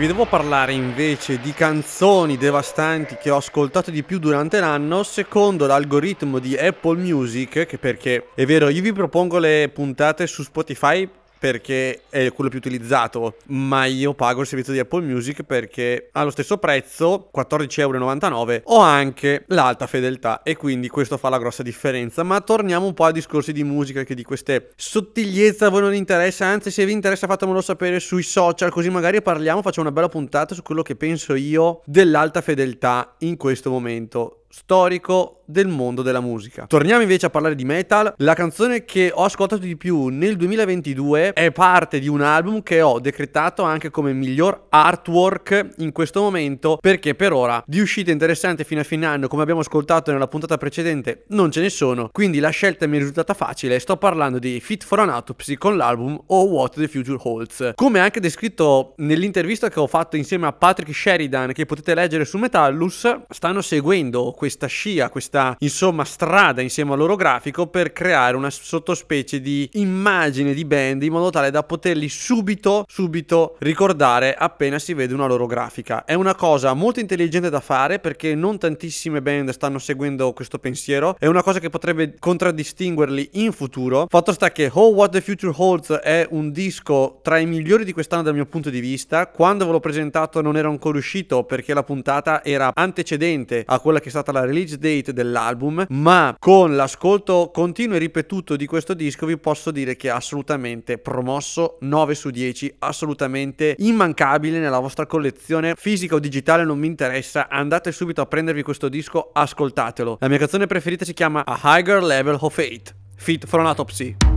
Vi 0.05 0.11
devo 0.11 0.27
parlare 0.27 0.75
invece 0.75 1.41
di 1.41 1.55
canzoni 1.55 2.37
devastanti 2.37 3.17
che 3.17 3.31
ho 3.31 3.37
ascoltato 3.37 3.91
di 3.91 4.03
più 4.03 4.19
durante 4.19 4.61
l'anno, 4.61 5.03
secondo 5.03 5.67
l'algoritmo 5.67 6.41
di 6.41 6.55
Apple 6.59 6.99
Music, 6.99 7.65
che 7.65 7.79
perché 7.79 8.27
è 8.35 8.45
vero, 8.45 8.69
io 8.69 8.83
vi 8.83 8.93
propongo 8.93 9.39
le 9.39 9.71
puntate 9.73 10.27
su 10.27 10.43
Spotify 10.43 11.09
perché 11.45 12.05
è 12.09 12.33
quello 12.33 12.49
più 12.49 12.59
utilizzato, 12.59 13.37
ma 13.49 13.85
io 13.85 14.15
pago 14.15 14.41
il 14.41 14.47
servizio 14.47 14.73
di 14.73 14.79
Apple 14.79 15.03
Music 15.03 15.43
perché 15.43 16.09
allo 16.13 16.31
stesso 16.31 16.57
prezzo, 16.57 17.29
14,99€, 17.37 18.63
ho 18.65 18.79
anche 18.79 19.45
l'alta 19.49 19.87
fedeltà 19.87 20.43
e 20.43 20.57
quindi 20.57 20.89
questo 20.89 21.19
fa 21.19 21.29
la 21.29 21.37
grossa 21.37 21.63
differenza. 21.63 22.23
Ma 22.23 22.41
torniamo 22.41 22.87
un 22.87 22.95
po' 22.95 23.05
a 23.05 23.13
discorsi 23.13 23.53
di 23.53 23.63
musica 23.63 24.05
che 24.05 24.15
di 24.15 24.23
queste 24.23 24.71
sottigliezze 24.75 25.67
a 25.67 25.69
voi 25.69 25.83
non 25.83 25.95
interessa, 25.95 26.47
anzi 26.47 26.71
se 26.71 26.87
vi 26.87 26.93
interessa 26.93 27.27
fatemelo 27.27 27.61
sapere 27.61 28.01
sui 28.01 28.23
social 28.23 28.71
così 28.71 28.89
magari 28.89 29.21
parliamo, 29.21 29.61
facciamo 29.61 29.89
una 29.89 29.95
bella 29.95 30.09
puntata 30.09 30.55
su 30.55 30.63
quello 30.63 30.81
che 30.81 30.97
penso 30.97 31.35
io 31.35 31.83
dell'alta 31.85 32.41
fedeltà 32.41 33.17
in 33.19 33.37
questo 33.37 33.69
momento 33.69 34.44
storico 34.55 35.43
del 35.47 35.67
mondo 35.67 36.03
della 36.03 36.21
musica. 36.21 36.67
Torniamo 36.67 37.03
invece 37.03 37.27
a 37.27 37.31
parlare 37.31 37.55
di 37.57 37.65
metal. 37.65 38.15
La 38.19 38.35
canzone 38.35 38.85
che 38.85 39.11
ho 39.13 39.25
ascoltato 39.25 39.61
di 39.61 39.77
più 39.77 40.07
nel 40.07 40.37
2022 40.37 41.33
è 41.33 41.51
parte 41.51 41.99
di 41.99 42.09
un 42.09 42.21
album 42.21 42.63
che 42.63 42.81
ho 42.81 43.01
decretato 43.01 43.63
anche 43.63 43.91
come 43.91 44.13
miglior 44.13 44.67
artwork 44.71 45.73
in 45.79 45.93
questo 45.93 46.21
momento 46.21 46.79
perché 46.81 47.15
per 47.15 47.33
ora 47.33 47.63
di 47.67 47.81
uscite 47.81 48.13
interessanti 48.13 48.63
fino 48.65 48.81
a 48.81 48.85
fine 48.85 49.07
anno, 49.07 49.27
come 49.27 49.43
abbiamo 49.43 49.61
ascoltato 49.61 50.13
nella 50.13 50.29
puntata 50.29 50.57
precedente, 50.57 51.25
non 51.29 51.51
ce 51.51 51.61
ne 51.61 51.69
sono. 51.69 52.09
Quindi 52.13 52.39
la 52.39 52.51
scelta 52.51 52.87
mi 52.87 52.97
è 52.97 52.99
risultata 53.01 53.35
facile. 53.35 53.79
Sto 53.81 53.97
parlando 53.97 54.39
di 54.39 54.61
Fit 54.61 54.85
for 54.85 55.01
an 55.01 55.11
Autopsy 55.11 55.57
con 55.57 55.77
l'album 55.77 56.19
Oh 56.29 56.45
What 56.45 56.77
the 56.77 56.87
Future 56.87 57.19
Holds. 57.21 57.73
Come 57.75 57.99
anche 57.99 58.21
descritto 58.21 58.95
nell'intervista 58.99 59.69
che 59.69 59.81
ho 59.81 59.89
fatto 59.89 60.17
insieme 60.17 60.47
a 60.47 60.53
Patrick 60.53 60.95
Sheridan 60.95 61.53
che 61.53 61.67
potete 61.67 61.95
leggere 61.95 62.25
su 62.25 62.39
Metallus, 62.39 63.25
stanno 63.29 63.61
seguendo 63.61 64.31
questa 64.45 64.67
scia, 64.67 65.09
questa 65.09 65.57
insomma 65.61 66.05
strada 66.05 66.61
insieme 66.61 66.93
al 66.93 66.99
loro 66.99 67.17
grafico 67.17 67.67
per 67.67 67.95
creare 67.95 68.37
una 68.37 68.51
sottospecie 68.51 69.41
di 69.41 69.67
immagine 69.73 70.53
di 70.53 70.67
band 70.67 71.03
in 71.03 71.13
modo 71.13 71.31
tale 71.31 71.51
da 71.51 71.63
poterli 71.63 72.11
subito, 72.11 72.85
subito 72.87 73.57
ricordare 73.61 74.35
appena 74.35 74.79
si 74.79 74.93
vede 74.93 75.15
una 75.15 75.25
loro 75.27 75.47
grafica. 75.47 76.05
È 76.05 76.13
una 76.13 76.35
cosa 76.35 76.75
molto 76.75 77.01
intelligente 77.01 77.49
da 77.49 77.61
fare 77.61 78.01
perché 78.01 78.35
non 78.35 78.59
tantissime 78.59 79.23
band 79.23 79.49
stanno 79.49 79.79
seguendo 79.79 80.35
questo 80.35 80.59
pensiero, 80.59 81.17
è 81.19 81.25
una 81.25 81.43
cosa 81.43 81.59
che 81.59 81.71
potrebbe 81.71 82.17
contraddistinguerli 82.19 83.31
in 83.35 83.53
futuro. 83.53 84.05
Fatto 84.11 84.33
sta 84.35 84.53
che 84.53 84.71
Oh 84.71 84.91
What 84.91 85.13
the 85.13 85.23
Future 85.23 85.55
Holds 85.57 85.91
è 85.91 86.27
un 86.33 86.53
disco 86.53 87.21
tra 87.23 87.39
i 87.39 87.47
migliori 87.47 87.87
di 87.87 87.95
quest'anno 87.95 88.25
dal 88.25 88.35
mio 88.35 88.45
punto 88.45 88.69
di 88.69 88.81
vista. 88.81 89.27
Quando 89.29 89.65
ve 89.65 89.73
l'ho 89.73 89.81
presentato 89.81 90.43
non 90.43 90.59
era 90.59 90.69
ancora 90.69 90.99
uscito 90.99 91.45
perché 91.45 91.73
la 91.73 91.83
puntata 91.83 92.45
era 92.45 92.73
antecedente 92.75 93.63
a 93.65 93.81
quella 93.81 94.01
che 94.01 94.09
è 94.09 94.11
stata 94.11 94.33
la 94.35 94.45
release 94.45 94.77
date 94.77 95.13
dell'album, 95.13 95.87
ma 95.89 96.37
con 96.39 96.75
l'ascolto 96.77 97.51
continuo 97.53 97.97
e 97.97 98.01
ripetuto 98.01 98.57
di 98.57 98.67
questo 98.67 98.95
disco 98.95 99.27
vi 99.27 99.39
posso 99.39 99.71
dire 99.71 99.97
che 99.97 100.09
è 100.09 100.11
assolutamente 100.11 100.99
promosso 100.99 101.79
9 101.81 102.15
su 102.15 102.31
10, 102.31 102.77
assolutamente 102.81 103.77
immancabile 103.79 104.59
nella 104.59 104.81
vostra 104.81 105.07
collezione 105.07 105.75
fisica 105.77 106.17
o 106.17 106.19
digitale, 106.19 106.65
non 106.65 106.79
mi 106.79 106.87
interessa, 106.87 107.49
andate 107.49 107.93
subito 107.93 108.21
a 108.21 108.27
prendervi 108.27 108.63
questo 108.63 108.89
disco, 108.89 109.31
ascoltatelo. 109.33 110.19
La 110.21 110.29
mia 110.29 110.39
canzone 110.39 110.67
preferita 110.67 111.05
si 111.05 111.15
chiama 111.15 111.45
A 111.45 111.61
Higher 111.63 112.03
Level 112.03 112.37
of 112.41 112.55
Fate, 112.55 112.95
Fit 113.17 113.47
for 113.47 113.61
an 113.61 113.67
Autopsy. 113.67 114.34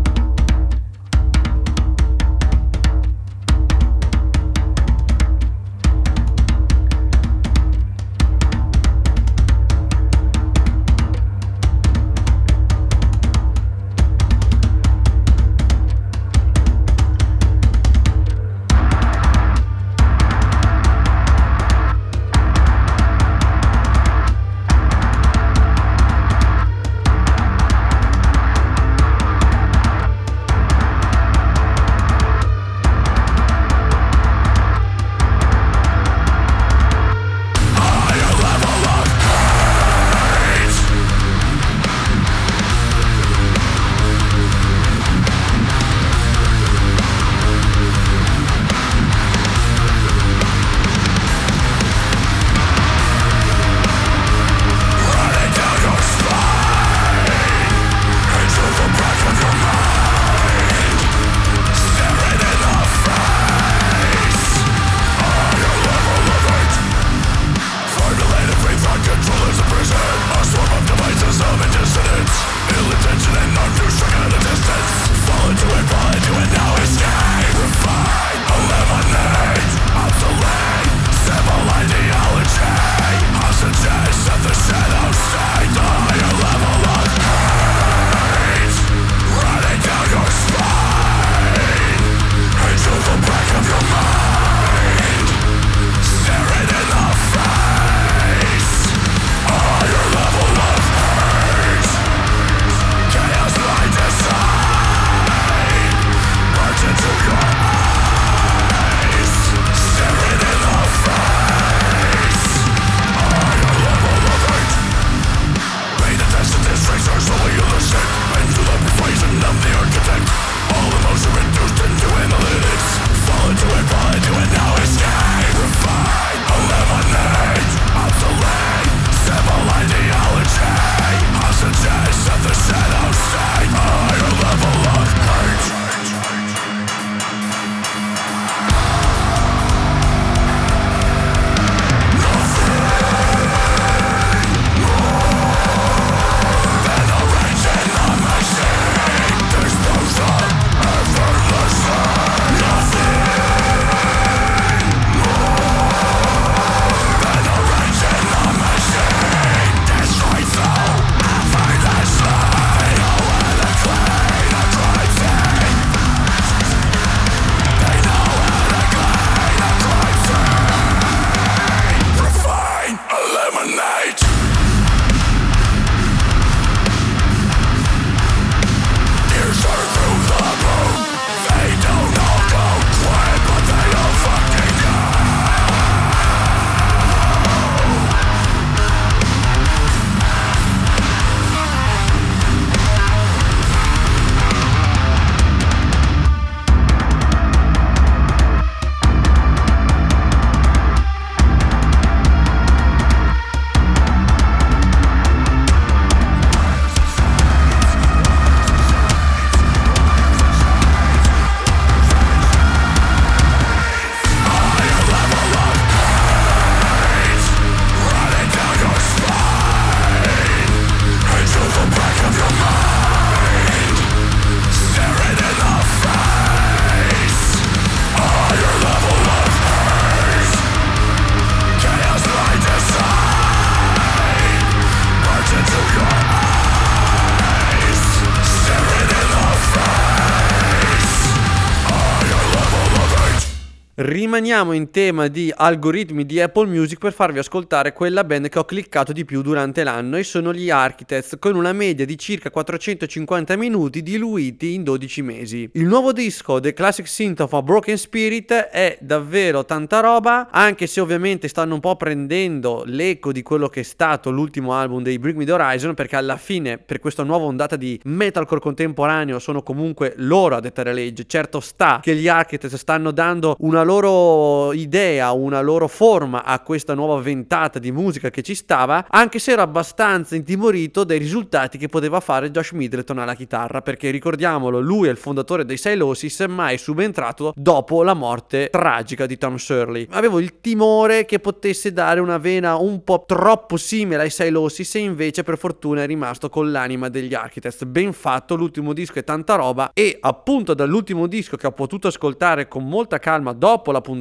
Rimaniamo 244.38 244.74
in 244.74 244.92
tema 244.92 245.30
di 245.30 245.52
algoritmi 245.52 246.24
di 246.24 246.40
Apple 246.40 246.68
Music 246.68 247.00
per 247.00 247.12
farvi 247.12 247.40
ascoltare 247.40 247.92
quella 247.92 248.24
band 248.24 248.50
che 248.50 248.60
ho 248.60 248.66
cliccato 248.66 249.12
di 249.12 249.26
più 249.26 249.42
durante 249.42 249.84
l'anno 249.84 250.16
e 250.16 250.24
sono 250.24 250.54
gli 250.54 250.70
Architects 250.70 251.38
con 251.40 251.56
una 251.56 251.74
media 251.74 252.06
di 252.06 252.16
circa 252.20 252.52
450 252.52 253.56
minuti 253.56 254.04
diluiti 254.04 254.76
in 254.76 254.84
12 254.84 255.22
mesi. 255.24 255.68
Il 255.74 255.86
nuovo 255.86 256.12
disco 256.14 256.60
The 256.60 256.74
Classic 256.74 257.08
Synth 257.08 257.40
of 257.40 257.54
a 257.54 257.64
Broken 257.64 257.98
Spirit 257.98 258.52
è 258.52 259.00
davvero 259.02 259.66
tanta 259.66 260.02
roba, 260.02 260.50
anche 260.52 260.86
se 260.86 261.00
ovviamente 261.00 261.48
stanno 261.48 261.74
un 261.74 261.80
po' 261.80 261.96
prendendo 261.96 262.84
l'eco 262.86 263.32
di 263.32 263.42
quello 263.42 263.70
che 263.70 263.80
è 263.80 263.84
stato 263.84 264.30
l'ultimo 264.30 264.76
album 264.76 265.02
dei 265.02 265.18
Bring 265.18 265.38
Me 265.38 265.46
The 265.46 265.54
Horizon 265.54 265.96
perché 265.96 266.16
alla 266.16 266.38
fine 266.38 266.78
per 266.78 267.00
questa 267.00 267.24
nuova 267.24 267.46
ondata 267.46 267.76
di 267.76 268.00
metalcore 268.04 268.62
contemporaneo 268.62 269.40
sono 269.40 269.64
comunque 269.64 270.14
loro 270.18 270.58
a 270.58 270.60
dettare 270.60 270.94
legge. 270.94 271.26
Certo 271.26 271.60
sta 271.60 272.02
che 272.04 272.16
gli 272.16 272.28
Architects 272.28 272.76
stanno 272.76 273.10
dando 273.10 273.56
una 273.62 273.82
loro 273.82 274.26
idea, 274.74 275.32
una 275.32 275.62
loro 275.62 275.88
forma 275.88 276.44
a 276.44 276.60
questa 276.62 276.94
nuova 276.94 277.20
ventata 277.22 277.80
di 277.80 277.92
musica 277.92 278.30
che 278.30 278.42
ci 278.42 278.56
stava, 278.56 279.06
anche 279.10 279.40
se 279.40 279.52
ero 279.52 279.62
abbastanza 279.62 280.36
intimorito 280.36 281.04
dai 281.04 281.18
risultati 281.18 281.78
che 281.78 281.88
poteva 281.88 282.20
fare 282.20 282.52
Josh 282.52 282.72
Middleton 282.72 283.20
alla 283.20 283.36
chitarra, 283.36 283.82
perché 283.82 284.10
ricordiamolo, 284.10 284.80
lui 284.80 285.08
è 285.08 285.12
il 285.12 285.18
fondatore 285.18 285.66
dei 285.66 285.78
Silosis, 285.78 286.46
ma 286.48 286.70
è 286.70 286.78
subentrato 286.78 287.54
dopo 287.56 288.04
la 288.04 288.14
morte 288.14 288.70
tragica 288.72 289.26
di 289.26 289.38
Tom 289.38 289.56
Shirley. 289.56 290.08
Avevo 290.12 290.40
il 290.40 290.60
timore 290.62 291.26
che 291.26 291.40
potesse 291.40 291.92
dare 291.94 292.20
una 292.20 292.38
vena 292.38 292.76
un 292.76 293.04
po' 293.04 293.24
troppo 293.26 293.78
simile 293.78 294.24
ai 294.24 294.30
Silosis 294.30 294.96
e 294.96 295.00
invece 295.00 295.44
per 295.44 295.58
fortuna 295.58 296.04
è 296.04 296.06
rimasto 296.06 296.50
con 296.50 296.72
l'anima 296.72 297.10
degli 297.10 297.34
Architects. 297.34 297.86
Ben 297.86 298.14
fatto, 298.14 298.56
l'ultimo 298.56 298.94
disco 298.94 299.20
è 299.20 299.24
tanta 299.24 299.56
roba 299.56 299.92
e 299.94 300.18
appunto 300.20 300.74
dall'ultimo 300.74 301.28
disco 301.28 301.58
che 301.58 301.68
ho 301.68 301.72
potuto 301.72 302.08
ascoltare 302.08 302.68
con 302.68 302.88
molta 302.88 303.20
calma 303.20 303.54
dopo 303.54 303.92
la 303.92 304.02
puntata 304.02 304.17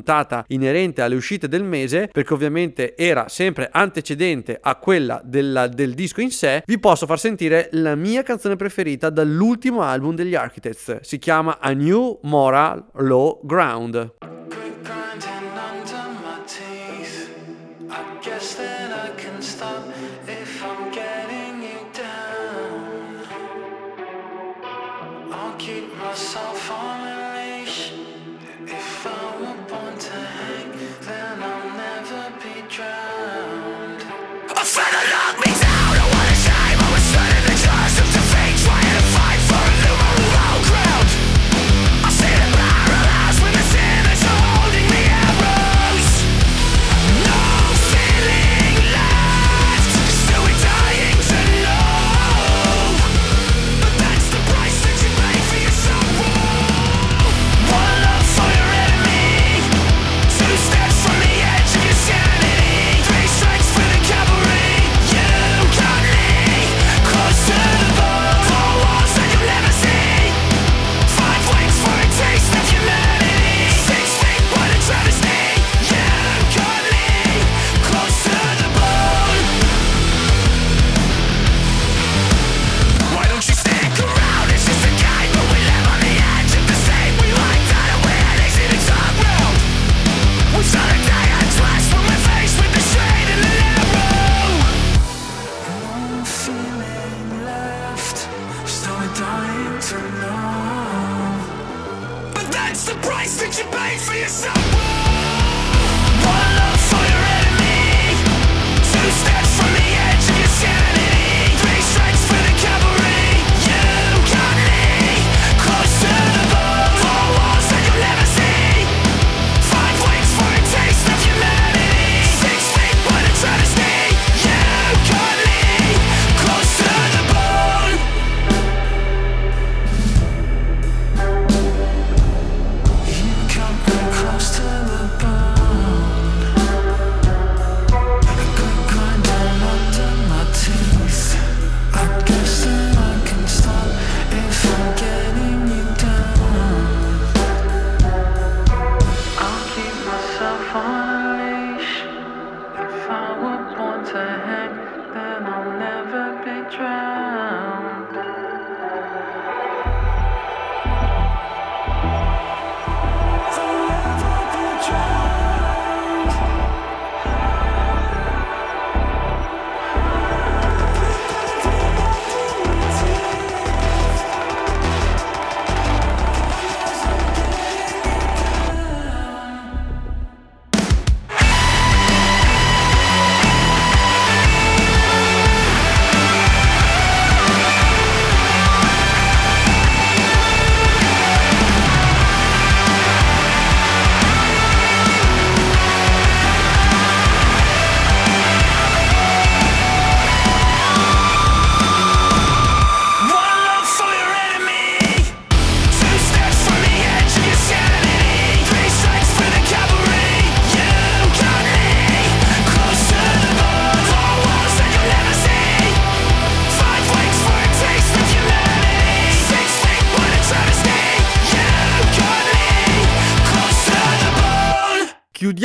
inerente 0.48 1.02
alle 1.02 1.14
uscite 1.14 1.48
del 1.48 1.62
mese, 1.62 2.08
perché 2.10 2.32
ovviamente 2.32 2.96
era 2.96 3.28
sempre 3.28 3.68
antecedente 3.70 4.58
a 4.60 4.76
quella 4.76 5.20
della, 5.24 5.66
del 5.68 5.94
disco 5.94 6.20
in 6.20 6.30
sé, 6.30 6.62
vi 6.66 6.78
posso 6.78 7.06
far 7.06 7.18
sentire 7.18 7.68
la 7.72 7.94
mia 7.94 8.22
canzone 8.22 8.56
preferita 8.56 9.10
dall'ultimo 9.10 9.82
album 9.82 10.14
degli 10.14 10.34
Architects. 10.34 11.00
Si 11.00 11.18
chiama 11.18 11.58
A 11.60 11.72
New 11.72 12.18
Moral 12.22 12.84
Low 12.94 13.40
Ground. 13.42 14.14
keep 25.66 25.96
myself 25.98 26.70
on 26.70 27.25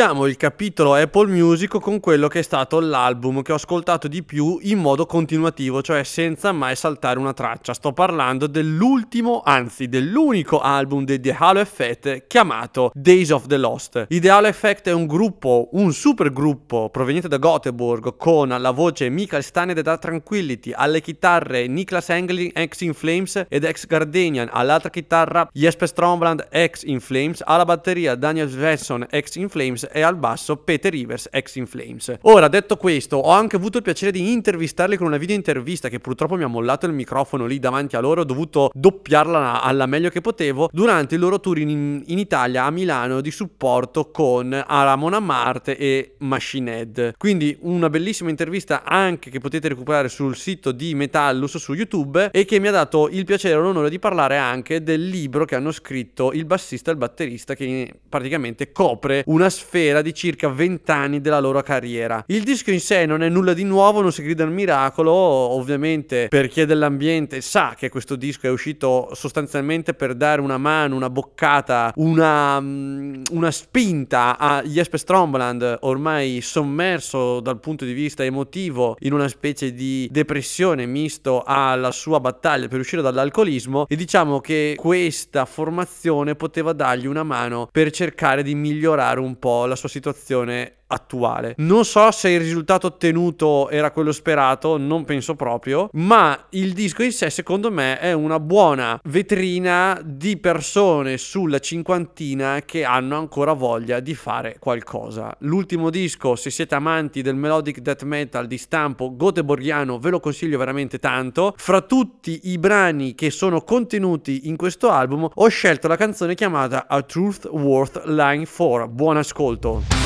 chiudiamo 0.02 0.26
il 0.26 0.36
capitolo 0.36 0.96
Apple 0.96 1.28
Music 1.28 1.78
con 1.80 2.00
quello 2.00 2.28
che 2.28 2.40
è 2.40 2.42
stato 2.42 2.80
l'album 2.80 3.44
che 3.44 3.52
ho 3.52 3.56
ascoltato 3.56 4.08
di 4.08 4.24
più 4.24 4.58
in 4.64 4.80
modo 4.80 5.06
continuativo, 5.06 5.84
cioè 5.84 6.04
senza 6.04 6.52
mai 6.52 6.76
saltare 6.76 7.20
una 7.20 7.34
traccia. 7.34 7.76
Sto 7.76 7.94
parlando 7.94 8.48
dell'ultimo, 8.48 9.44
anzi 9.46 9.90
dell'unico 9.90 10.60
album 10.60 11.06
dei 11.06 11.20
The 11.20 11.36
Halo 11.38 11.60
Effect 11.60 12.26
chiamato 12.26 12.90
Days 12.96 13.30
of 13.30 13.46
the 13.46 13.58
Lost. 13.58 14.08
I 14.10 14.20
The 14.20 14.32
Halo 14.32 14.48
Effect 14.48 14.88
è 14.88 14.92
un 14.92 15.06
gruppo, 15.06 15.70
un 15.74 15.94
super 15.94 16.34
gruppo 16.34 16.90
proveniente 16.90 17.28
da 17.28 17.38
Göteborg 17.38 18.18
con 18.18 18.50
la 18.50 18.72
voce 18.72 19.08
Michael 19.10 19.44
Stane 19.44 19.76
da 19.76 19.98
Tranquility, 20.00 20.72
alle 20.74 21.02
chitarre 21.02 21.68
Niklas 21.68 22.10
Engling 22.10 22.54
ex 22.56 22.82
In 22.82 22.96
Flames 22.96 23.46
ed 23.48 23.64
ex 23.66 23.86
Gardenian, 23.86 24.50
all'altra 24.52 24.90
chitarra 24.90 25.48
Jesper 25.54 25.88
Strombrand 25.88 26.48
ex 26.50 26.82
In 26.86 27.02
Flames, 27.02 27.44
alla 27.46 27.66
batteria 27.66 28.16
Daniel 28.16 28.50
Svensson 28.50 29.06
ex 29.08 29.36
In 29.36 29.48
Flames 29.48 29.90
e 29.92 30.02
al 30.02 30.16
basso 30.16 30.58
Peter 30.58 30.92
Rivers 30.92 31.28
ex 31.32 31.56
In 31.56 31.68
Flames. 31.68 32.18
Ora, 32.22 32.48
detto 32.48 32.78
questo, 32.78 33.18
ho 33.18 33.32
anche 33.32 33.56
avuto 33.56 33.78
il 33.78 33.84
piacere 33.84 34.12
di 34.12 34.32
intervistarli 34.32 34.98
con 34.98 35.08
una 35.08 35.18
video 35.18 35.36
intervista 35.36 35.90
che 35.90 36.00
purtroppo 36.00 36.36
mi 36.36 36.44
ha 36.44 36.48
mollato 36.48 36.86
il 36.86 36.94
microfono 36.94 37.46
lì 37.46 37.60
davanti 37.60 37.96
a 37.96 38.00
loro, 38.00 38.22
ho 38.22 38.26
dovuto 38.26 38.72
doppiarla 38.74 39.62
alla 39.62 39.86
meglio 39.86 40.10
che 40.10 40.22
potevo 40.22 40.70
durante 40.72 41.16
il 41.16 41.22
loro 41.22 41.40
tour 41.40 41.60
in, 41.60 42.04
in 42.06 42.18
Italia 42.18 42.64
a 42.64 42.72
Milano 42.72 43.22
di 43.22 43.32
supporto 43.32 44.12
con 44.12 44.54
Aramon 44.54 45.24
Marte 45.24 45.78
e 45.78 46.16
Machine 46.20 46.78
Head. 46.78 47.14
Quindi 47.18 47.58
una 47.62 47.90
bellissima 47.90 48.30
intervista 48.30 48.84
anche 48.84 49.30
che 49.30 49.40
potete 49.40 49.68
recuperare 49.68 50.10
sul 50.10 50.36
sito 50.36 50.72
di 50.72 50.94
Metallus 50.96 51.58
su 51.58 51.74
YouTube 51.74 52.30
e 52.32 52.46
che 52.46 52.60
mi 52.60 52.68
ha 52.68 52.72
dato 52.72 53.10
il 53.10 53.26
piacere 53.26 53.56
e 53.56 53.58
l'onore 53.62 53.90
di 53.90 54.00
parlare 54.00 54.38
anche 54.38 54.84
del 54.84 55.06
libro 55.06 55.46
che 55.46 55.56
hanno 55.56 55.72
scritto 55.72 56.32
il 56.32 56.46
bassista 56.46 56.90
e 56.90 56.94
il 56.94 57.00
batterista 57.00 57.56
che 57.56 57.94
praticamente 58.08 58.72
copre 58.72 59.24
una 59.28 59.50
sfera 59.50 59.80
di 60.02 60.14
circa 60.14 60.48
20 60.48 60.92
anni 60.92 61.22
della 61.22 61.40
loro 61.40 61.62
carriera. 61.64 62.24
Il 62.28 62.44
disco 62.44 62.72
in 62.72 62.80
sé 62.80 63.06
non 63.06 63.24
è 63.24 63.30
nulla 63.30 63.54
di 63.54 63.64
nuovo, 63.64 64.02
non 64.02 64.12
si 64.12 64.22
grida 64.22 64.44
al 64.44 64.52
miracolo, 64.52 65.12
ovviamente 65.12 66.28
per 66.30 66.48
chi 66.48 66.62
è 66.62 66.66
dell'ambiente 66.66 67.42
sa 67.42 67.74
che 67.76 67.90
questo 67.90 68.16
disco 68.16 68.48
è 68.48 68.50
uscito 68.50 69.10
sostanzialmente 69.14 69.94
per 69.94 70.14
dare 70.14 70.42
una 70.42 70.58
mano, 70.58 70.96
una 70.96 71.10
boccata, 71.10 71.94
una, 71.96 72.60
mm, 72.60 73.24
una 73.32 73.52
spinta 73.52 74.38
a 74.38 74.62
Jesper 74.62 75.00
Stromboland 75.00 75.78
ormai 75.82 76.42
sommerso 76.42 77.40
dal 77.40 77.60
punto 77.60 77.86
di 77.86 77.94
vista 77.94 78.24
emotivo 78.24 78.96
in 79.00 79.14
una 79.14 79.28
specie 79.28 79.74
di 79.74 80.08
depressione 80.12 80.86
misto 80.86 81.44
alla 81.46 81.92
sua 81.92 82.20
battaglia 82.20 82.68
per 82.68 82.80
uscire 82.80 83.02
dall'alcolismo 83.02 83.86
e 83.88 83.96
diciamo 83.96 84.40
che 84.40 84.76
questa 84.78 85.46
formazione 85.46 86.36
poteva 86.36 86.74
dargli 86.74 87.08
una 87.08 87.24
mano 87.24 87.68
per 87.72 87.92
cercare 87.92 88.44
di 88.44 88.56
migliorare 88.56 89.20
un 89.20 89.38
po' 89.40 89.66
la 89.72 89.78
sua 89.78 89.90
situazione 89.90 90.81
attuale. 90.92 91.56
Non 91.58 91.86
so 91.86 92.12
se 92.12 92.30
il 92.30 92.42
risultato 92.42 92.88
ottenuto 92.88 93.70
era 93.70 93.92
quello 93.92 94.12
sperato, 94.12 94.78
non 94.78 95.06
penso 95.06 95.36
proprio, 95.36 95.90
ma 95.94 96.48
il 96.50 96.74
disco 96.74 97.04
in 97.04 97.12
sé 97.12 97.30
secondo 97.30 97.72
me 97.72 97.98
è 98.00 98.12
una 98.14 98.40
buona 98.40 99.00
vetrina 99.06 100.00
di 100.04 100.38
persone 100.38 101.18
sulla 101.18 101.60
cinquantina 101.60 102.62
che 102.66 102.84
hanno 102.84 103.18
ancora 103.18 103.54
voglia 103.54 104.00
di 104.00 104.14
fare 104.14 104.58
qualcosa. 104.60 105.36
L'ultimo 105.40 105.90
disco, 105.90 106.36
se 106.36 106.50
siete 106.50 106.76
amanti 106.76 107.22
del 107.22 107.36
melodic 107.36 107.80
death 107.80 108.04
metal 108.04 108.48
di 108.48 108.58
stampo 108.58 109.16
goteborgiano, 109.16 110.00
ve 110.00 110.10
lo 110.10 110.20
consiglio 110.20 110.58
veramente 110.58 111.00
tanto. 111.00 111.54
Fra 111.56 111.82
tutti 111.82 112.42
i 112.44 112.58
brani 112.58 113.16
che 113.16 113.30
sono 113.32 113.62
contenuti 113.62 114.48
in 114.48 114.58
questo 114.58 114.90
album, 114.90 115.30
ho 115.34 115.48
scelto 115.48 115.88
la 115.88 115.96
canzone 115.96 116.36
chiamata 116.36 116.88
A 116.88 117.02
Truth 117.02 117.46
Worth 117.46 118.04
Line 118.06 118.46
4. 118.46 118.88
Buon 118.88 119.18
ascolto. 119.18 120.01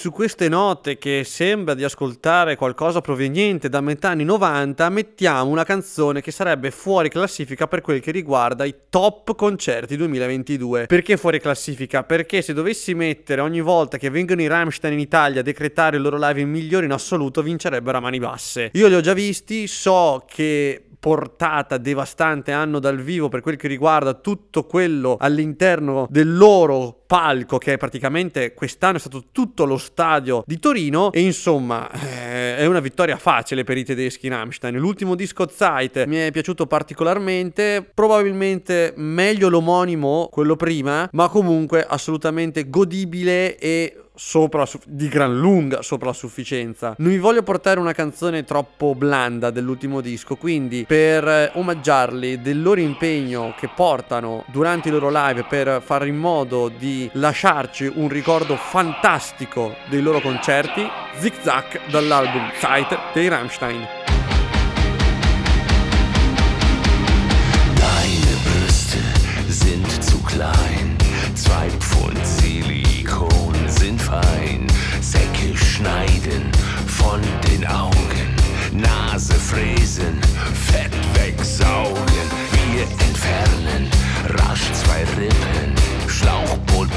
Su 0.00 0.12
queste 0.12 0.48
note 0.48 0.96
che 0.96 1.24
sembra 1.24 1.74
di 1.74 1.84
ascoltare 1.84 2.56
qualcosa 2.56 3.02
proveniente 3.02 3.68
da 3.68 3.82
metà 3.82 4.08
anni 4.08 4.24
90, 4.24 4.88
mettiamo 4.88 5.50
una 5.50 5.62
canzone 5.62 6.22
che 6.22 6.30
sarebbe 6.30 6.70
fuori 6.70 7.10
classifica 7.10 7.66
per 7.68 7.82
quel 7.82 8.00
che 8.00 8.10
riguarda 8.10 8.64
i 8.64 8.74
top 8.88 9.34
concerti 9.34 9.98
2022. 9.98 10.86
Perché 10.86 11.18
fuori 11.18 11.38
classifica? 11.38 12.02
Perché 12.02 12.40
se 12.40 12.54
dovessi 12.54 12.94
mettere 12.94 13.42
ogni 13.42 13.60
volta 13.60 13.98
che 13.98 14.08
vengono 14.08 14.40
i 14.40 14.46
Rammstein 14.46 14.94
in 14.94 15.00
Italia 15.00 15.40
a 15.40 15.44
decretare 15.44 15.96
il 15.96 16.02
loro 16.02 16.16
live 16.16 16.46
migliore 16.46 16.86
in 16.86 16.92
assoluto, 16.92 17.42
vincerebbero 17.42 17.98
a 17.98 18.00
mani 18.00 18.18
basse. 18.18 18.70
Io 18.72 18.88
li 18.88 18.94
ho 18.94 19.02
già 19.02 19.12
visti, 19.12 19.66
so 19.66 20.24
che 20.26 20.84
portata 21.00 21.78
devastante 21.78 22.52
hanno 22.52 22.78
dal 22.78 23.00
vivo 23.00 23.28
per 23.28 23.40
quel 23.40 23.56
che 23.56 23.66
riguarda 23.66 24.12
tutto 24.12 24.64
quello 24.64 25.16
all'interno 25.18 26.06
del 26.10 26.36
loro 26.36 27.00
palco 27.06 27.58
che 27.58 27.72
è 27.72 27.76
praticamente 27.76 28.54
quest'anno 28.54 28.98
è 28.98 29.00
stato 29.00 29.24
tutto 29.32 29.64
lo 29.64 29.78
stadio 29.78 30.44
di 30.46 30.60
Torino. 30.60 31.10
E 31.10 31.22
insomma 31.22 31.90
eh, 31.90 32.58
è 32.58 32.66
una 32.66 32.78
vittoria 32.78 33.16
facile 33.16 33.64
per 33.64 33.78
i 33.78 33.84
tedeschi 33.84 34.26
in 34.26 34.34
Amstein. 34.34 34.76
L'ultimo 34.76 35.16
disco 35.16 35.46
Zeit 35.46 36.04
mi 36.04 36.16
è 36.16 36.30
piaciuto 36.30 36.66
particolarmente. 36.66 37.90
Probabilmente 37.92 38.92
meglio 38.96 39.48
l'omonimo 39.48 40.28
quello 40.30 40.54
prima 40.54 41.08
ma 41.12 41.28
comunque 41.28 41.84
assolutamente 41.84 42.68
godibile 42.68 43.58
e 43.58 43.99
sopra, 44.20 44.68
di 44.84 45.08
gran 45.08 45.38
lunga 45.38 45.80
sopra 45.80 46.08
la 46.08 46.12
sufficienza. 46.12 46.94
Non 46.98 47.08
vi 47.08 47.16
voglio 47.16 47.42
portare 47.42 47.80
una 47.80 47.94
canzone 47.94 48.44
troppo 48.44 48.94
blanda 48.94 49.50
dell'ultimo 49.50 50.02
disco, 50.02 50.36
quindi 50.36 50.84
per 50.86 51.26
eh, 51.26 51.50
omaggiarli 51.54 52.42
del 52.42 52.60
loro 52.60 52.80
impegno 52.80 53.54
che 53.56 53.70
portano 53.74 54.44
durante 54.48 54.88
i 54.88 54.90
loro 54.90 55.08
live 55.10 55.44
per 55.44 55.80
fare 55.82 56.06
in 56.06 56.16
modo 56.16 56.68
di 56.68 57.08
lasciarci 57.14 57.90
un 57.94 58.08
ricordo 58.08 58.56
fantastico 58.56 59.74
dei 59.88 60.02
loro 60.02 60.20
concerti, 60.20 60.86
Zig 61.18 61.32
Zag 61.40 61.88
dall'album 61.90 62.50
Zeit 62.58 62.98
dei 63.14 63.28
Rammstein. 63.28 63.99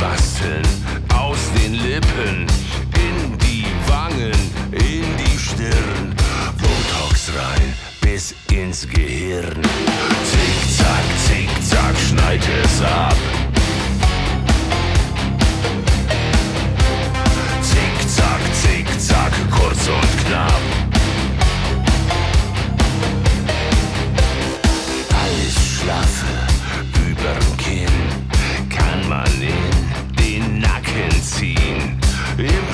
Basteln 0.04 0.68
aus 1.18 1.38
den 1.56 1.76
Lippen, 1.76 2.46
in 3.06 3.38
die 3.38 3.66
Wangen, 3.88 4.34
in 4.72 5.06
die 5.18 5.38
Stirn, 5.38 6.14
Botox 6.60 7.32
rein 7.38 7.74
bis 8.02 8.36
ins 8.52 8.86
Gehirn. 8.88 9.62
Zick, 10.30 10.78
zack, 10.78 11.08
zick, 11.26 11.50
zack, 11.70 11.96
schneid 12.10 12.42
es 12.64 12.82
ab. 12.82 13.16
Zick, 17.62 18.10
zack, 18.10 18.42
zick, 18.62 18.88
zack, 19.00 19.32
kurz 19.52 19.88
und 19.88 20.28
knapp. 20.28 20.73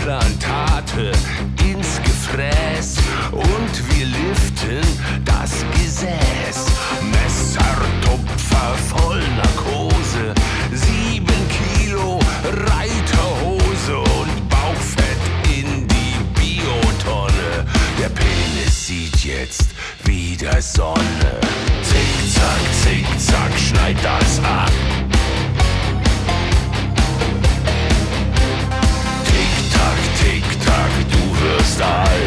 Implantate 0.10 1.12
ins 1.64 2.02
Gefräß 2.02 2.96
und 3.32 3.96
wir 3.96 4.08
liften 4.08 4.82
das 5.24 5.64
Gesäß. 5.74 6.66
Messertupfer 7.12 8.74
voll 8.88 9.22
Narkose, 9.38 10.34
sieben 10.74 11.28
Kilo 11.78 12.20
Reiterhose 12.44 14.00
und 14.00 14.50
Bauchfett 14.50 15.22
in 15.56 15.88
die 15.88 16.16
Biotonne. 16.34 17.68
Der 18.00 18.10
Penis 18.10 18.88
sieht 18.88 19.24
jetzt 19.24 19.68
wieder 20.06 20.60
Sonne. 20.60 21.40
Zick, 21.84 22.34
zack, 22.34 22.62
zick, 22.82 23.20
zack, 23.20 23.52
schneid 23.60 23.98
das 24.02 24.40
ab. 24.44 24.72
side. 31.80 32.19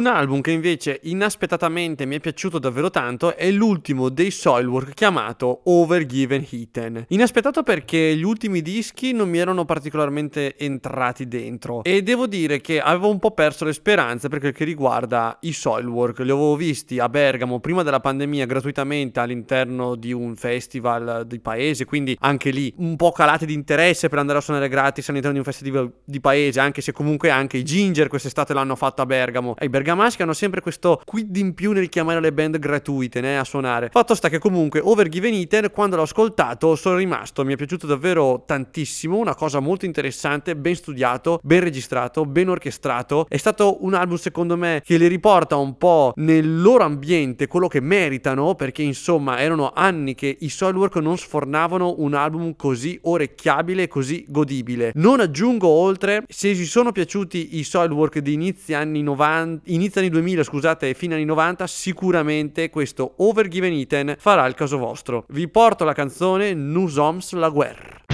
Un 0.00 0.06
album 0.06 0.40
che 0.40 0.50
invece 0.50 1.00
inaspettatamente 1.02 2.06
mi 2.06 2.16
è 2.16 2.20
piaciuto 2.20 2.58
davvero 2.58 2.88
tanto 2.88 3.36
è 3.36 3.50
l'ultimo 3.50 4.08
dei 4.08 4.30
Soilwork 4.30 4.94
chiamato 4.94 5.60
Overgiven 5.64 6.46
Heaten. 6.48 7.04
Inaspettato 7.08 7.62
perché 7.62 8.16
gli 8.16 8.22
ultimi 8.22 8.62
dischi 8.62 9.12
non 9.12 9.28
mi 9.28 9.36
erano 9.36 9.66
particolarmente 9.66 10.56
entrati 10.56 11.28
dentro 11.28 11.84
e 11.84 12.02
devo 12.02 12.26
dire 12.26 12.62
che 12.62 12.80
avevo 12.80 13.10
un 13.10 13.18
po' 13.18 13.32
perso 13.32 13.66
le 13.66 13.74
speranze 13.74 14.30
per 14.30 14.40
quel 14.40 14.54
che 14.54 14.64
riguarda 14.64 15.36
i 15.42 15.52
Soilwork. 15.52 16.20
Li 16.20 16.30
avevo 16.30 16.56
visti 16.56 16.98
a 16.98 17.10
Bergamo 17.10 17.60
prima 17.60 17.82
della 17.82 18.00
pandemia 18.00 18.46
gratuitamente 18.46 19.20
all'interno 19.20 19.96
di 19.96 20.14
un 20.14 20.34
festival 20.34 21.26
di 21.26 21.40
paese, 21.40 21.84
quindi 21.84 22.16
anche 22.20 22.48
lì 22.48 22.72
un 22.78 22.96
po' 22.96 23.12
calati 23.12 23.44
di 23.44 23.52
interesse 23.52 24.08
per 24.08 24.18
andare 24.18 24.38
a 24.38 24.40
suonare 24.40 24.70
gratis 24.70 25.10
all'interno 25.10 25.34
di 25.34 25.46
un 25.46 25.52
festival 25.52 25.92
di 26.02 26.20
paese, 26.20 26.58
anche 26.58 26.80
se 26.80 26.92
comunque 26.92 27.28
anche 27.28 27.58
i 27.58 27.64
Ginger 27.64 28.08
quest'estate 28.08 28.54
l'hanno 28.54 28.76
fatto 28.76 29.02
a 29.02 29.04
Bergamo. 29.04 29.54
E 29.58 29.66
i 29.66 29.68
bergamaschi 29.90 30.22
hanno 30.22 30.32
sempre 30.32 30.60
questo 30.60 31.00
quid 31.04 31.36
in 31.36 31.54
più 31.54 31.72
nel 31.72 31.88
chiamare 31.88 32.20
le 32.20 32.32
band 32.32 32.58
gratuite 32.58 33.20
né, 33.20 33.38
a 33.38 33.44
suonare. 33.44 33.88
Fatto 33.90 34.14
sta 34.14 34.28
che 34.28 34.38
comunque 34.38 34.80
Overgiven 34.80 35.34
Eater 35.34 35.70
quando 35.70 35.96
l'ho 35.96 36.02
ascoltato 36.02 36.76
sono 36.76 36.96
rimasto, 36.96 37.44
mi 37.44 37.54
è 37.54 37.56
piaciuto 37.56 37.86
davvero 37.86 38.44
tantissimo, 38.46 39.16
una 39.16 39.34
cosa 39.34 39.60
molto 39.60 39.84
interessante, 39.84 40.56
ben 40.56 40.74
studiato, 40.74 41.40
ben 41.42 41.60
registrato, 41.60 42.24
ben 42.24 42.48
orchestrato. 42.48 43.26
È 43.28 43.36
stato 43.36 43.84
un 43.84 43.94
album 43.94 44.16
secondo 44.16 44.56
me 44.56 44.82
che 44.84 44.96
li 44.96 45.06
riporta 45.06 45.56
un 45.56 45.76
po' 45.76 46.12
nel 46.16 46.60
loro 46.60 46.84
ambiente, 46.84 47.46
quello 47.46 47.68
che 47.68 47.80
meritano, 47.80 48.54
perché 48.54 48.82
insomma 48.82 49.40
erano 49.40 49.72
anni 49.74 50.14
che 50.14 50.36
i 50.40 50.48
Soilwork 50.48 50.96
non 50.96 51.18
sfornavano 51.18 51.96
un 51.98 52.14
album 52.14 52.54
così 52.56 52.98
orecchiabile 53.02 53.88
così 53.88 54.24
godibile. 54.28 54.92
Non 54.94 55.20
aggiungo 55.20 55.68
oltre, 55.68 56.24
se 56.28 56.54
ci 56.54 56.64
sono 56.64 56.92
piaciuti 56.92 57.58
i 57.58 57.64
Soilwork 57.64 58.18
di 58.18 58.32
inizio 58.32 58.76
anni 58.76 59.02
90, 59.02 59.62
inizio 59.80 60.02
anni 60.02 60.10
2000, 60.10 60.42
scusate, 60.42 60.92
fine 60.92 61.14
anni 61.14 61.24
90, 61.24 61.66
sicuramente 61.66 62.68
questo 62.68 63.14
Overgiven 63.16 63.72
Iten 63.72 64.14
farà 64.18 64.46
il 64.46 64.54
caso 64.54 64.76
vostro. 64.76 65.24
Vi 65.28 65.48
porto 65.48 65.84
la 65.84 65.94
canzone 65.94 66.52
Nous 66.52 66.92
sommes 66.92 67.32
la 67.32 67.48
guerre. 67.48 68.04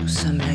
Nous 0.00 0.10
sommes 0.10 0.47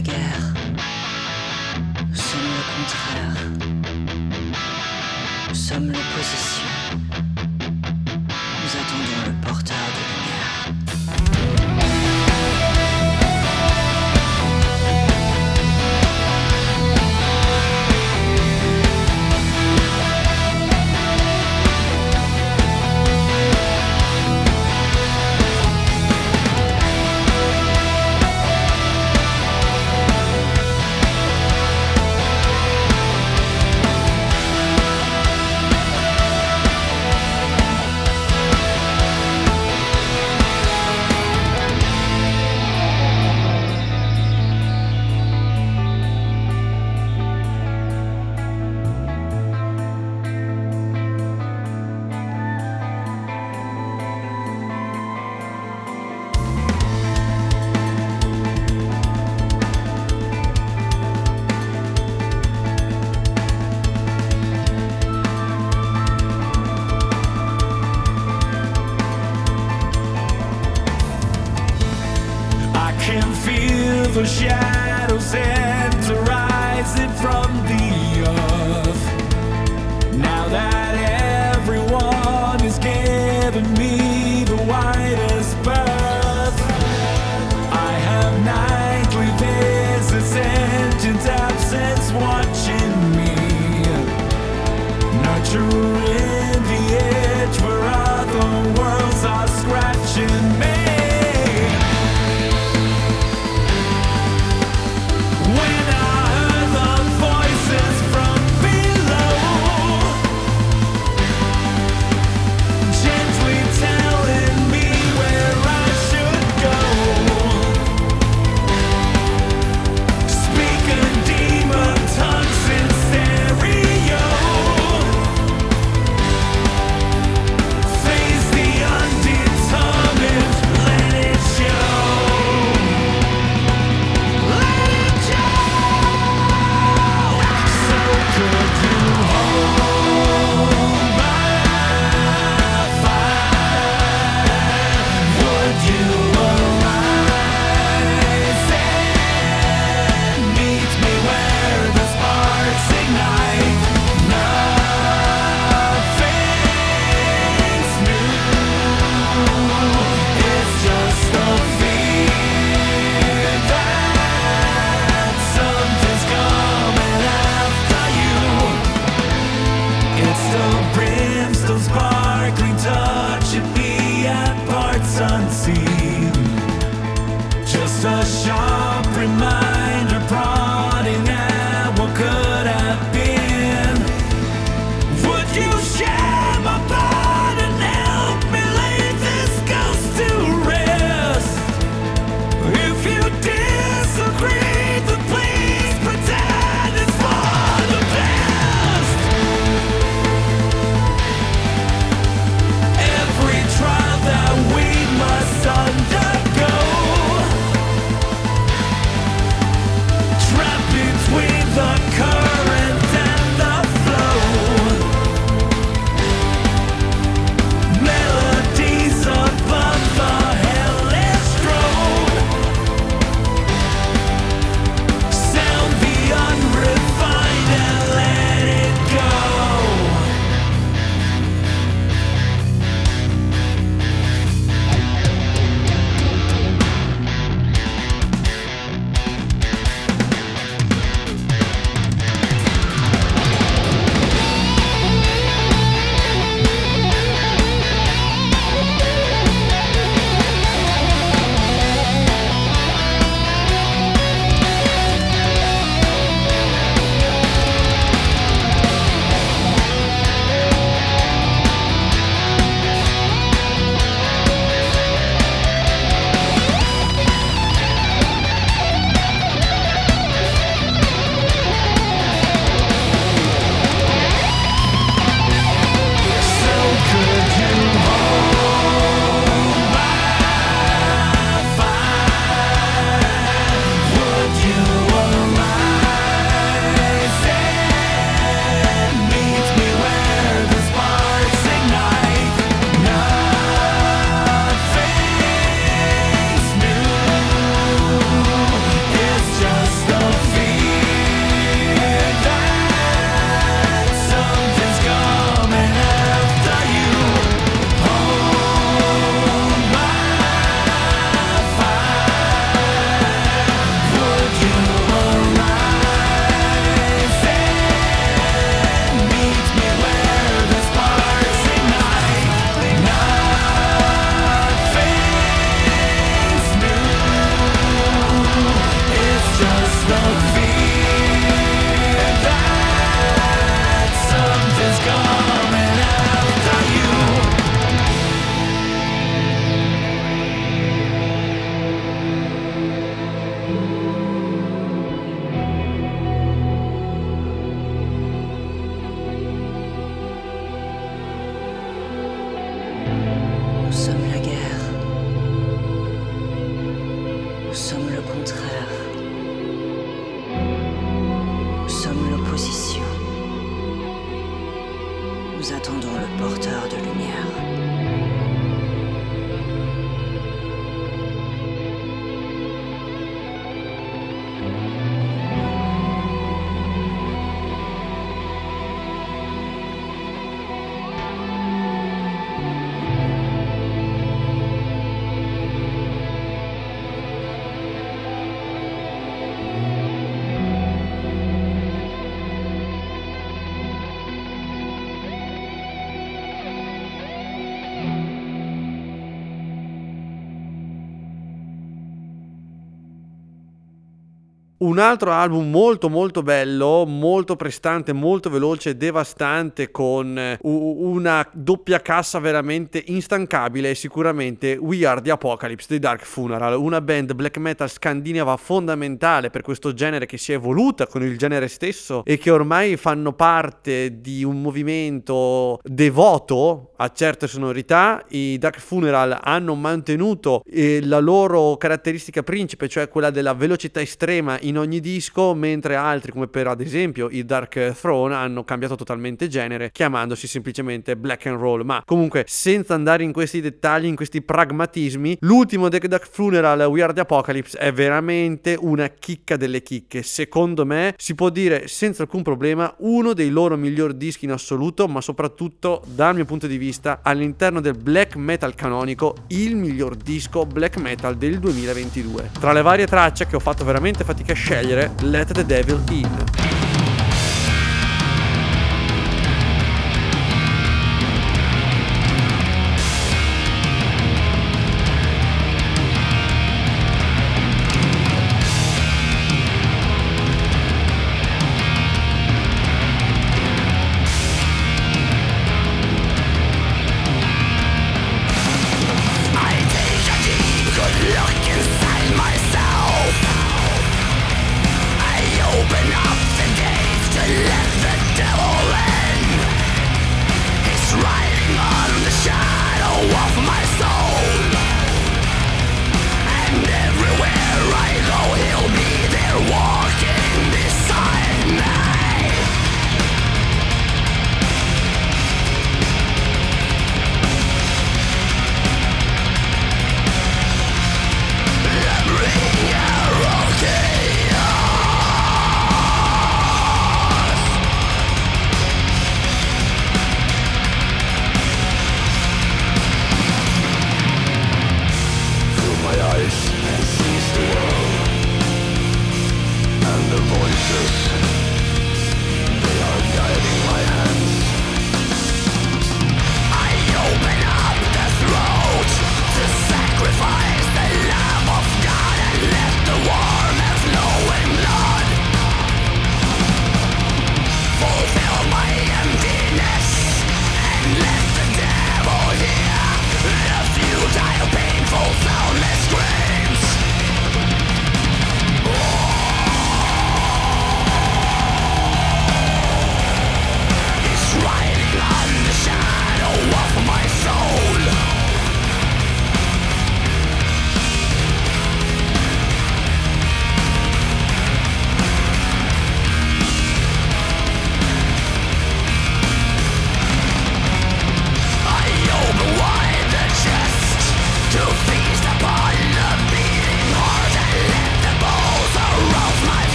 Un 404.93 404.99
altro 404.99 405.31
album 405.31 405.71
molto 405.71 406.07
molto 406.07 406.43
bello, 406.43 407.03
molto 407.07 407.55
prestante, 407.55 408.13
molto 408.13 408.51
veloce, 408.51 408.95
devastante, 408.95 409.89
con 409.89 410.37
eh, 410.37 410.59
una 410.61 411.49
doppia 411.51 411.99
cassa 411.99 412.37
veramente 412.37 413.01
instancabile 413.07 413.89
è 413.89 413.93
sicuramente 413.95 414.77
We 414.79 415.03
Are 415.03 415.19
the 415.19 415.31
Apocalypse 415.31 415.87
dei 415.89 415.97
Dark 415.97 416.23
Funeral, 416.23 416.79
una 416.79 417.01
band 417.01 417.33
black 417.33 417.57
metal 417.57 417.89
scandinava 417.89 418.55
fondamentale 418.55 419.49
per 419.49 419.63
questo 419.63 419.95
genere 419.95 420.27
che 420.27 420.37
si 420.37 420.51
è 420.51 420.55
evoluta 420.57 421.07
con 421.07 421.23
il 421.23 421.39
genere 421.39 421.69
stesso 421.69 422.23
e 422.23 422.37
che 422.37 422.51
ormai 422.51 422.95
fanno 422.95 423.33
parte 423.33 424.21
di 424.21 424.43
un 424.43 424.61
movimento 424.61 425.79
devoto 425.81 426.91
a 426.97 427.09
certe 427.09 427.47
sonorità. 427.47 428.23
I 428.27 428.59
Dark 428.59 428.79
Funeral 428.79 429.39
hanno 429.41 429.73
mantenuto 429.73 430.61
eh, 430.67 430.99
la 431.03 431.19
loro 431.19 431.77
caratteristica 431.77 432.43
principe, 432.43 432.87
cioè 432.87 433.07
quella 433.07 433.31
della 433.31 433.55
velocità 433.55 433.99
estrema 433.99 434.59
in 434.61 434.81
ogni 434.82 434.82
disco, 434.87 435.53
mentre 435.53 435.95
altri, 435.95 436.31
come 436.31 436.47
per 436.47 436.67
ad 436.67 436.81
esempio 436.81 437.29
i 437.29 437.45
Dark 437.45 437.93
Throne, 437.99 438.35
hanno 438.35 438.63
cambiato 438.63 438.95
totalmente 438.95 439.47
genere, 439.47 439.91
chiamandosi 439.91 440.47
semplicemente 440.47 441.15
Black 441.15 441.45
and 441.47 441.59
Roll. 441.59 441.83
Ma 441.83 442.01
comunque, 442.05 442.45
senza 442.47 442.93
andare 442.93 443.23
in 443.23 443.31
questi 443.31 443.61
dettagli, 443.61 444.05
in 444.05 444.15
questi 444.15 444.41
pragmatismi, 444.41 445.37
l'ultimo 445.41 445.89
The 445.89 446.07
Dark 446.07 446.27
Funeral, 446.29 446.81
We 446.81 447.01
Are 447.01 447.13
the 447.13 447.21
Apocalypse, 447.21 447.77
è 447.77 447.91
veramente 447.91 448.77
una 448.79 449.07
chicca 449.09 449.57
delle 449.57 449.81
chicche. 449.81 450.23
Secondo 450.23 450.85
me, 450.85 451.13
si 451.17 451.35
può 451.35 451.49
dire 451.49 451.87
senza 451.87 452.23
alcun 452.23 452.43
problema, 452.43 452.93
uno 452.99 453.33
dei 453.33 453.49
loro 453.49 453.77
migliori 453.77 454.17
dischi 454.17 454.45
in 454.45 454.51
assoluto, 454.51 455.07
ma 455.07 455.21
soprattutto 455.21 456.03
dal 456.05 456.35
mio 456.35 456.45
punto 456.45 456.67
di 456.67 456.77
vista, 456.77 457.19
all'interno 457.23 457.79
del 457.79 457.95
black 457.97 458.35
metal 458.35 458.75
canonico, 458.75 459.35
il 459.47 459.75
miglior 459.75 460.15
disco 460.15 460.65
black 460.65 460.97
metal 460.97 461.35
del 461.35 461.59
2022. 461.59 462.51
Tra 462.59 462.73
le 462.73 462.81
varie 462.81 463.07
tracce 463.07 463.47
che 463.47 463.55
ho 463.55 463.59
fatto 463.59 463.83
veramente 463.83 464.23
fatica 464.23 464.51
a 464.51 464.55
scegliere, 464.55 464.72
Let 464.73 465.49
the 465.49 465.63
Devil 465.63 465.99
In. 466.09 466.82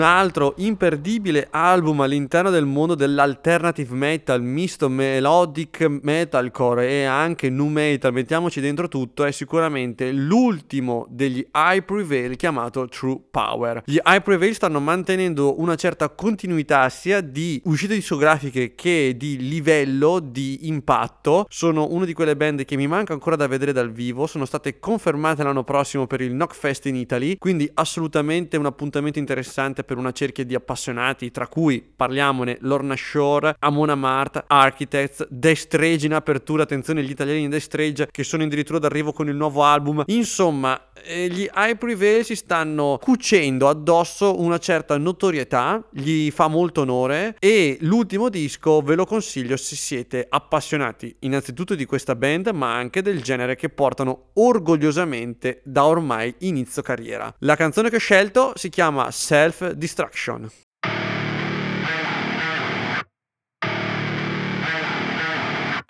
Un 0.00 0.06
altro 0.06 0.54
imperdibile 0.56 1.48
album 1.50 2.00
all'interno 2.00 2.48
del 2.48 2.64
mondo 2.64 2.94
dell'alternative 2.94 3.94
metal, 3.94 4.40
misto 4.42 4.88
melodic 4.88 5.86
metalcore 6.00 6.88
e 6.88 7.04
anche 7.04 7.50
nu 7.50 7.68
metal, 7.68 8.10
mettiamoci 8.10 8.62
dentro 8.62 8.88
tutto, 8.88 9.24
è 9.24 9.30
sicuramente 9.30 10.10
l'ultimo 10.10 11.06
degli 11.10 11.46
High 11.52 11.84
Prevail 11.84 12.36
chiamato 12.36 12.88
True 12.88 13.20
Power. 13.30 13.82
Gli 13.84 13.98
High 14.02 14.22
Prevail 14.22 14.54
stanno 14.54 14.80
mantenendo 14.80 15.60
una 15.60 15.74
certa 15.74 16.08
continuità 16.08 16.88
sia 16.88 17.20
di 17.20 17.60
uscite 17.64 17.92
discografiche 17.92 18.74
che 18.74 19.14
di 19.18 19.36
livello 19.36 20.18
di 20.18 20.66
impatto. 20.68 21.44
Sono 21.50 21.88
una 21.90 22.06
di 22.06 22.14
quelle 22.14 22.36
band 22.36 22.64
che 22.64 22.76
mi 22.76 22.86
manca 22.86 23.12
ancora 23.12 23.36
da 23.36 23.46
vedere 23.46 23.72
dal 23.72 23.92
vivo, 23.92 24.26
sono 24.26 24.46
state 24.46 24.78
confermate 24.78 25.42
l'anno 25.42 25.62
prossimo 25.62 26.06
per 26.06 26.22
il 26.22 26.30
Knockfest 26.30 26.86
in 26.86 26.96
Italy, 26.96 27.36
quindi 27.36 27.70
assolutamente 27.74 28.56
un 28.56 28.64
appuntamento 28.64 29.18
interessante 29.18 29.88
per 29.90 29.98
una 29.98 30.12
cerchia 30.12 30.44
di 30.44 30.54
appassionati, 30.54 31.32
tra 31.32 31.48
cui 31.48 31.82
parliamone 31.82 32.58
Lorna 32.60 32.94
Shore, 32.94 33.56
Amona 33.58 33.96
Mart, 33.96 34.44
Architects, 34.46 35.26
Destrage 35.28 36.06
in 36.06 36.14
apertura, 36.14 36.62
attenzione 36.62 37.02
gli 37.02 37.10
italiani 37.10 37.40
di 37.40 37.48
Destrage 37.48 38.06
che 38.08 38.22
sono 38.22 38.44
addirittura 38.44 38.78
d'arrivo 38.78 39.12
con 39.12 39.28
il 39.28 39.34
nuovo 39.34 39.64
album. 39.64 40.04
Insomma, 40.06 40.80
eh, 41.02 41.26
gli 41.28 41.48
High 41.52 42.22
si 42.22 42.36
stanno 42.36 42.98
cucendo 43.02 43.68
addosso 43.68 44.40
una 44.40 44.58
certa 44.58 44.96
notorietà, 44.96 45.84
gli 45.90 46.30
fa 46.30 46.46
molto 46.46 46.82
onore 46.82 47.34
e 47.40 47.78
l'ultimo 47.80 48.28
disco 48.28 48.80
ve 48.82 48.94
lo 48.94 49.06
consiglio 49.06 49.56
se 49.56 49.74
siete 49.74 50.26
appassionati 50.28 51.16
innanzitutto 51.20 51.74
di 51.74 51.84
questa 51.84 52.14
band 52.14 52.48
ma 52.48 52.74
anche 52.74 53.02
del 53.02 53.22
genere 53.22 53.56
che 53.56 53.70
portano 53.70 54.28
orgogliosamente 54.34 55.62
da 55.64 55.84
ormai 55.84 56.32
inizio 56.40 56.82
carriera. 56.82 57.34
La 57.40 57.56
canzone 57.56 57.90
che 57.90 57.96
ho 57.96 58.00
scelto 58.00 58.52
si 58.54 58.68
chiama 58.68 59.10
Self 59.10 59.69
Destruction. 59.78 60.50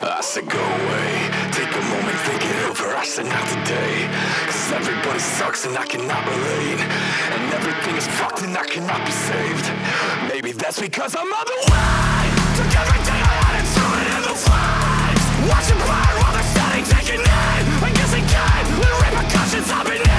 I 0.00 0.20
said 0.22 0.48
go 0.48 0.58
away, 0.58 1.30
take 1.52 1.72
a 1.72 1.82
moment, 1.88 2.18
think 2.28 2.44
it 2.44 2.56
over. 2.68 2.94
I 2.94 3.04
said 3.04 3.26
not 3.26 3.46
today, 3.48 4.08
cause 4.46 4.72
everybody 4.72 5.18
sucks 5.18 5.66
and 5.66 5.76
I 5.76 5.86
cannot 5.86 6.24
relate. 6.28 6.80
And 7.32 7.52
everything 7.54 7.96
is 7.96 8.06
fucked 8.06 8.42
and 8.42 8.56
I 8.56 8.64
cannot 8.64 9.04
be 9.04 9.12
saved. 9.12 9.66
Maybe 10.28 10.52
that's 10.52 10.80
because 10.80 11.16
I'm 11.16 11.32
on 11.32 11.46
the 11.46 11.58
way. 11.72 12.30
Took 12.56 12.72
everything 12.80 13.20
I 13.20 13.34
had 13.44 13.54
and 13.60 13.68
threw 13.74 13.92
it 13.96 14.08
in 14.16 14.22
the 14.28 14.36
flames. 14.36 15.24
Watch 15.48 15.68
it 15.72 15.80
burn 15.88 16.14
while 16.20 16.32
they're 16.36 16.50
standing, 16.52 16.84
taking 16.84 17.20
aim. 17.20 17.64
I 17.84 17.90
guess 17.96 18.12
it 18.12 18.24
came 18.28 18.66
with 18.76 18.92
repercussions. 19.04 19.68
I've 19.72 19.86
been 19.88 20.09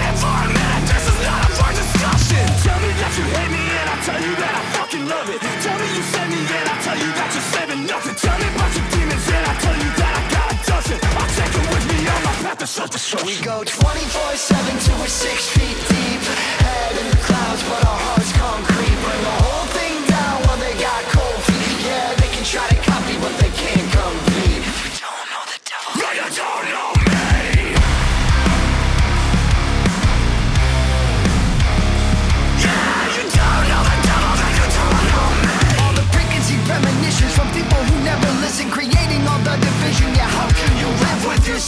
Tell 2.81 2.89
me 2.89 2.97
that 2.97 3.13
you 3.13 3.25
hate 3.29 3.51
me 3.53 3.61
and 3.61 3.87
I'll 3.93 4.01
tell 4.01 4.21
you 4.25 4.33
that 4.41 4.53
I 4.57 4.63
fucking 4.73 5.05
love 5.05 5.29
it. 5.29 5.37
Tell 5.37 5.77
me 5.77 5.85
you 5.85 6.01
send 6.01 6.33
me 6.33 6.41
and 6.41 6.65
I'll 6.65 6.81
tell 6.81 6.97
you 6.97 7.09
that 7.13 7.29
you're 7.29 7.49
saving 7.53 7.85
nothing. 7.85 8.15
Tell 8.17 8.37
me 8.41 8.47
about 8.57 8.73
your 8.73 8.87
demons 8.89 9.25
and 9.29 9.43
I'll 9.45 9.61
tell 9.61 9.77
you 9.77 9.89
that 10.01 10.13
I 10.17 10.23
got 10.33 10.47
a 10.49 10.57
dozen. 10.65 10.97
I'll 10.97 11.29
take 11.37 11.53
it 11.61 11.65
with 11.69 11.85
me 11.93 12.09
on 12.09 12.21
my 12.25 12.33
path 12.41 12.57
to 12.57 12.65
self-destruction. 12.65 13.37
We 13.37 13.45
go 13.45 13.61
24-7 13.61 14.81
till 14.81 14.97
we're 14.97 15.13
six 15.13 15.45
feet 15.53 15.77
deep 15.93 16.25
Head 16.65 16.93
in 16.97 17.07
the 17.13 17.21
clouds 17.21 17.61
but 17.69 17.85
our 17.85 17.99
hearts 18.01 18.20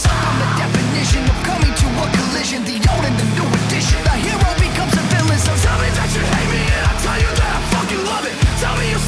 the 0.02 0.48
definition 0.58 1.22
of 1.30 1.38
coming 1.46 1.70
to 1.70 1.86
a 1.86 2.06
collision. 2.18 2.66
The 2.66 2.82
old 2.90 3.04
and 3.06 3.14
the 3.14 3.26
new 3.38 3.46
edition. 3.46 3.98
The 4.02 4.16
hero 4.26 4.50
becomes 4.58 4.94
a 4.98 5.04
villain. 5.14 5.38
So 5.38 5.54
tell 5.62 5.78
me 5.78 5.88
that 5.94 6.10
you 6.10 6.22
hate 6.34 6.50
me, 6.50 6.62
and 6.66 6.84
I'll 6.90 7.00
tell 7.06 7.18
you 7.22 7.30
that 7.30 7.50
I 7.54 7.60
fucking 7.70 8.02
love 8.02 8.24
it. 8.26 8.34
Tell 8.58 8.74
me 8.74 8.90
you 8.90 8.98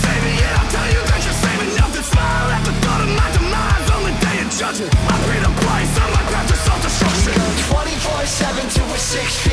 and 0.47 0.55
I'll 0.55 0.71
tell 0.71 0.89
you 0.95 1.01
that 1.11 1.21
you're 1.27 1.41
saving 1.43 1.73
nothing. 1.75 2.05
Smile 2.07 2.49
at 2.55 2.63
the 2.63 2.75
thought 2.87 3.03
of 3.03 3.11
my 3.19 3.29
demise 3.35 3.89
on 3.99 4.03
the 4.07 4.15
day 4.23 4.37
of 4.45 4.49
judgment. 4.55 4.95
I 5.11 5.17
the 5.43 5.53
my 6.15 6.23
24/7 7.67 8.71
to 8.79 8.83
a 8.95 8.99
6. 8.99 9.46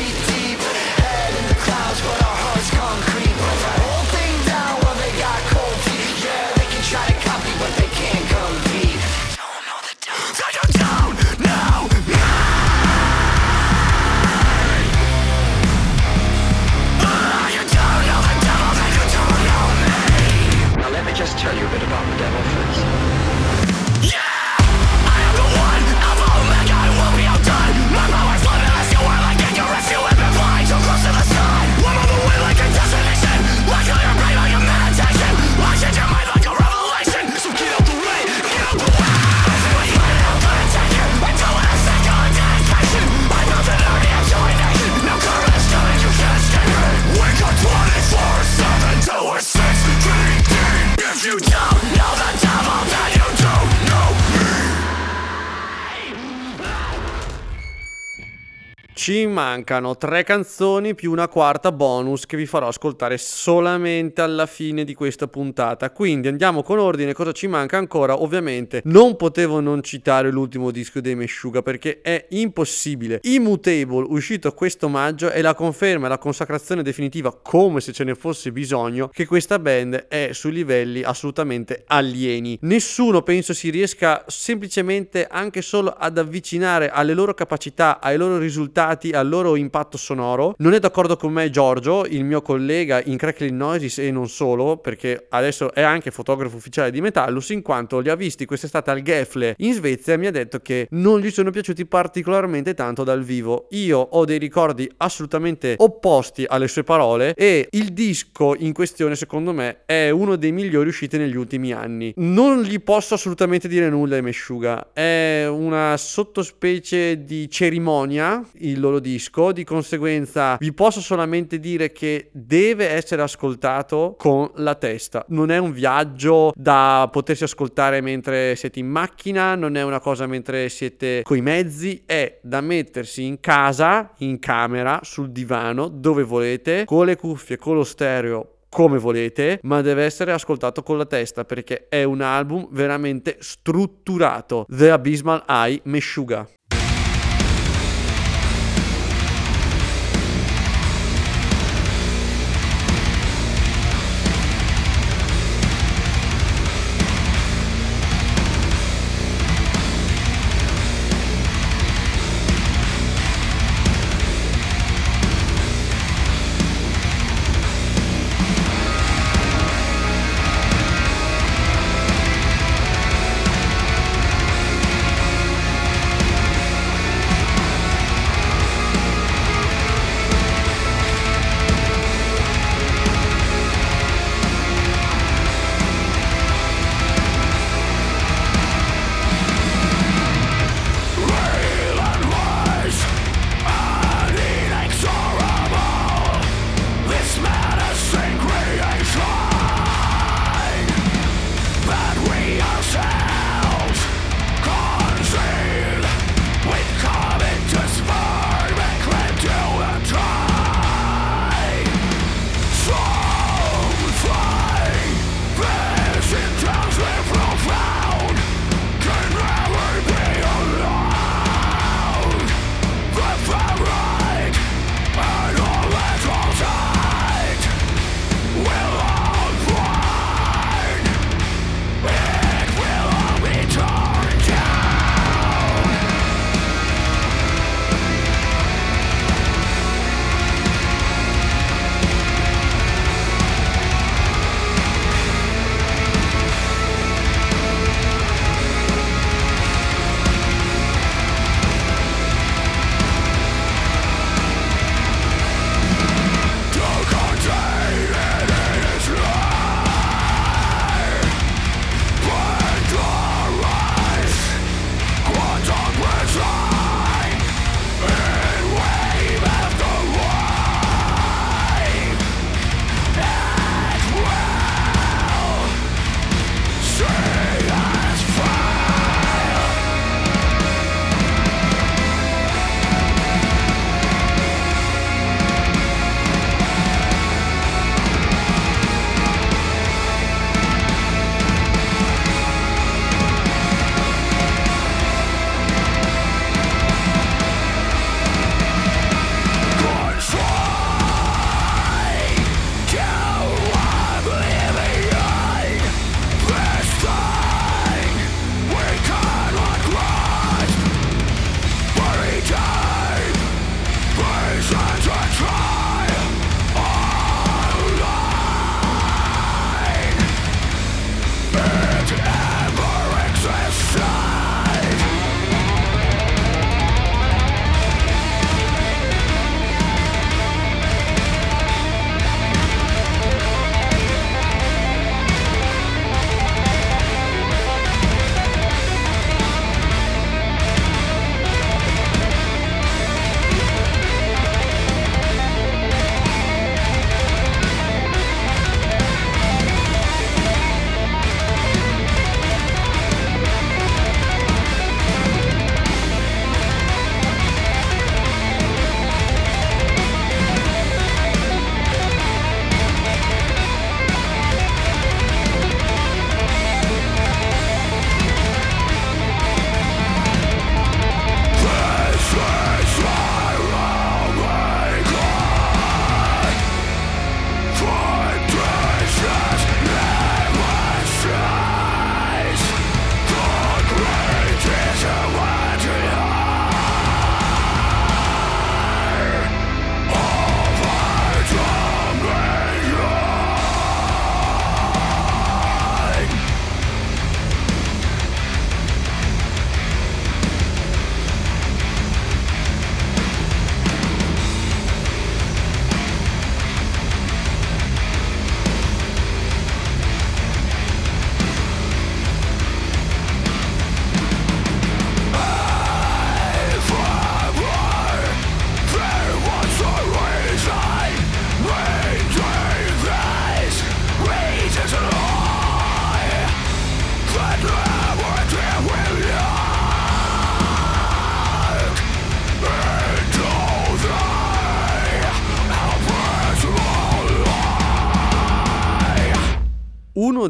Ci 59.04 59.26
mancano 59.26 59.98
tre 59.98 60.24
canzoni 60.24 60.94
più 60.94 61.12
una 61.12 61.28
quarta 61.28 61.70
bonus 61.72 62.24
che 62.24 62.38
vi 62.38 62.46
farò 62.46 62.68
ascoltare 62.68 63.18
solamente 63.18 64.22
alla 64.22 64.46
fine 64.46 64.82
di 64.82 64.94
questa 64.94 65.28
puntata. 65.28 65.90
Quindi 65.90 66.28
andiamo 66.28 66.62
con 66.62 66.78
ordine. 66.78 67.12
Cosa 67.12 67.32
ci 67.32 67.46
manca 67.46 67.76
ancora? 67.76 68.22
Ovviamente 68.22 68.80
non 68.84 69.16
potevo 69.16 69.60
non 69.60 69.82
citare 69.82 70.30
l'ultimo 70.30 70.70
disco 70.70 71.02
dei 71.02 71.16
Meshuga 71.16 71.60
perché 71.60 72.00
è 72.00 72.28
impossibile. 72.30 73.18
Immutable, 73.24 74.06
uscito 74.08 74.50
questo 74.54 74.88
maggio, 74.88 75.28
è 75.28 75.42
la 75.42 75.52
conferma 75.52 76.06
e 76.06 76.08
la 76.08 76.16
consacrazione 76.16 76.82
definitiva, 76.82 77.38
come 77.42 77.82
se 77.82 77.92
ce 77.92 78.04
ne 78.04 78.14
fosse 78.14 78.52
bisogno, 78.52 79.10
che 79.12 79.26
questa 79.26 79.58
band 79.58 80.06
è 80.08 80.30
su 80.32 80.48
livelli 80.48 81.02
assolutamente 81.02 81.84
alieni. 81.88 82.56
Nessuno 82.62 83.20
penso 83.20 83.52
si 83.52 83.68
riesca 83.68 84.24
semplicemente 84.28 85.26
anche 85.26 85.60
solo 85.60 85.90
ad 85.90 86.16
avvicinare 86.16 86.88
alle 86.88 87.12
loro 87.12 87.34
capacità, 87.34 88.00
ai 88.00 88.16
loro 88.16 88.38
risultati, 88.38 88.92
al 89.12 89.28
loro 89.28 89.56
impatto 89.56 89.96
sonoro. 89.96 90.54
Non 90.58 90.74
è 90.74 90.78
d'accordo 90.78 91.16
con 91.16 91.32
me 91.32 91.50
Giorgio, 91.50 92.04
il 92.06 92.24
mio 92.24 92.42
collega 92.42 93.02
in 93.04 93.16
Crackling 93.16 93.56
Noises 93.56 93.98
e 93.98 94.10
non 94.10 94.28
solo, 94.28 94.76
perché 94.76 95.26
adesso 95.30 95.72
è 95.74 95.82
anche 95.82 96.10
fotografo 96.10 96.56
ufficiale 96.56 96.90
di 96.90 97.00
Metallus, 97.00 97.50
in 97.50 97.62
quanto 97.62 97.98
li 97.98 98.08
ha 98.08 98.14
visti 98.14 98.44
quest'estate 98.44 98.90
al 98.90 99.02
Gefle 99.02 99.54
in 99.58 99.74
Svezia 99.74 100.14
e 100.14 100.18
mi 100.18 100.26
ha 100.26 100.30
detto 100.30 100.60
che 100.60 100.86
non 100.90 101.20
gli 101.20 101.30
sono 101.30 101.50
piaciuti 101.50 101.86
particolarmente 101.86 102.74
tanto 102.74 103.04
dal 103.04 103.22
vivo. 103.22 103.66
Io 103.70 103.98
ho 103.98 104.24
dei 104.24 104.38
ricordi 104.38 104.90
assolutamente 104.98 105.74
opposti 105.78 106.44
alle 106.46 106.68
sue 106.68 106.84
parole 106.84 107.34
e 107.34 107.68
il 107.72 107.92
disco 107.92 108.54
in 108.56 108.72
questione 108.72 109.16
secondo 109.16 109.52
me 109.52 109.82
è 109.86 110.10
uno 110.10 110.36
dei 110.36 110.52
migliori 110.52 110.88
usciti 110.88 111.18
negli 111.18 111.36
ultimi 111.36 111.72
anni. 111.72 112.12
Non 112.16 112.62
gli 112.62 112.80
posso 112.80 113.14
assolutamente 113.14 113.68
dire 113.68 113.88
nulla 113.88 114.16
ai 114.16 114.22
Meshuga, 114.22 114.92
è 114.92 115.46
una 115.48 115.96
sottospecie 115.96 117.24
di 117.24 117.50
cerimonia 117.50 118.42
il 118.58 118.78
loro 118.84 119.00
disco, 119.00 119.52
di 119.52 119.64
conseguenza 119.64 120.56
vi 120.58 120.72
posso 120.72 121.00
solamente 121.00 121.58
dire 121.58 121.92
che 121.92 122.28
deve 122.32 122.88
essere 122.88 123.22
ascoltato 123.22 124.14
con 124.18 124.50
la 124.56 124.74
testa. 124.74 125.24
Non 125.28 125.50
è 125.50 125.58
un 125.58 125.72
viaggio 125.72 126.52
da 126.54 127.08
potersi 127.10 127.44
ascoltare 127.44 128.00
mentre 128.00 128.54
siete 128.56 128.78
in 128.78 128.88
macchina, 128.88 129.54
non 129.54 129.76
è 129.76 129.82
una 129.82 130.00
cosa 130.00 130.26
mentre 130.26 130.68
siete 130.68 131.22
coi 131.22 131.40
mezzi, 131.40 132.02
è 132.04 132.38
da 132.42 132.60
mettersi 132.60 133.24
in 133.24 133.40
casa, 133.40 134.12
in 134.18 134.38
camera, 134.38 135.00
sul 135.02 135.30
divano, 135.30 135.88
dove 135.88 136.22
volete, 136.22 136.84
con 136.84 137.06
le 137.06 137.16
cuffie, 137.16 137.56
con 137.56 137.76
lo 137.76 137.84
stereo 137.84 138.48
come 138.74 138.98
volete, 138.98 139.60
ma 139.62 139.82
deve 139.82 140.02
essere 140.02 140.32
ascoltato 140.32 140.82
con 140.82 140.98
la 140.98 141.06
testa 141.06 141.44
perché 141.44 141.86
è 141.88 142.02
un 142.02 142.20
album 142.20 142.66
veramente 142.72 143.36
strutturato. 143.38 144.66
The 144.68 144.90
Abysmal 144.90 145.44
Eye 145.46 145.80
Meshuga. 145.84 146.44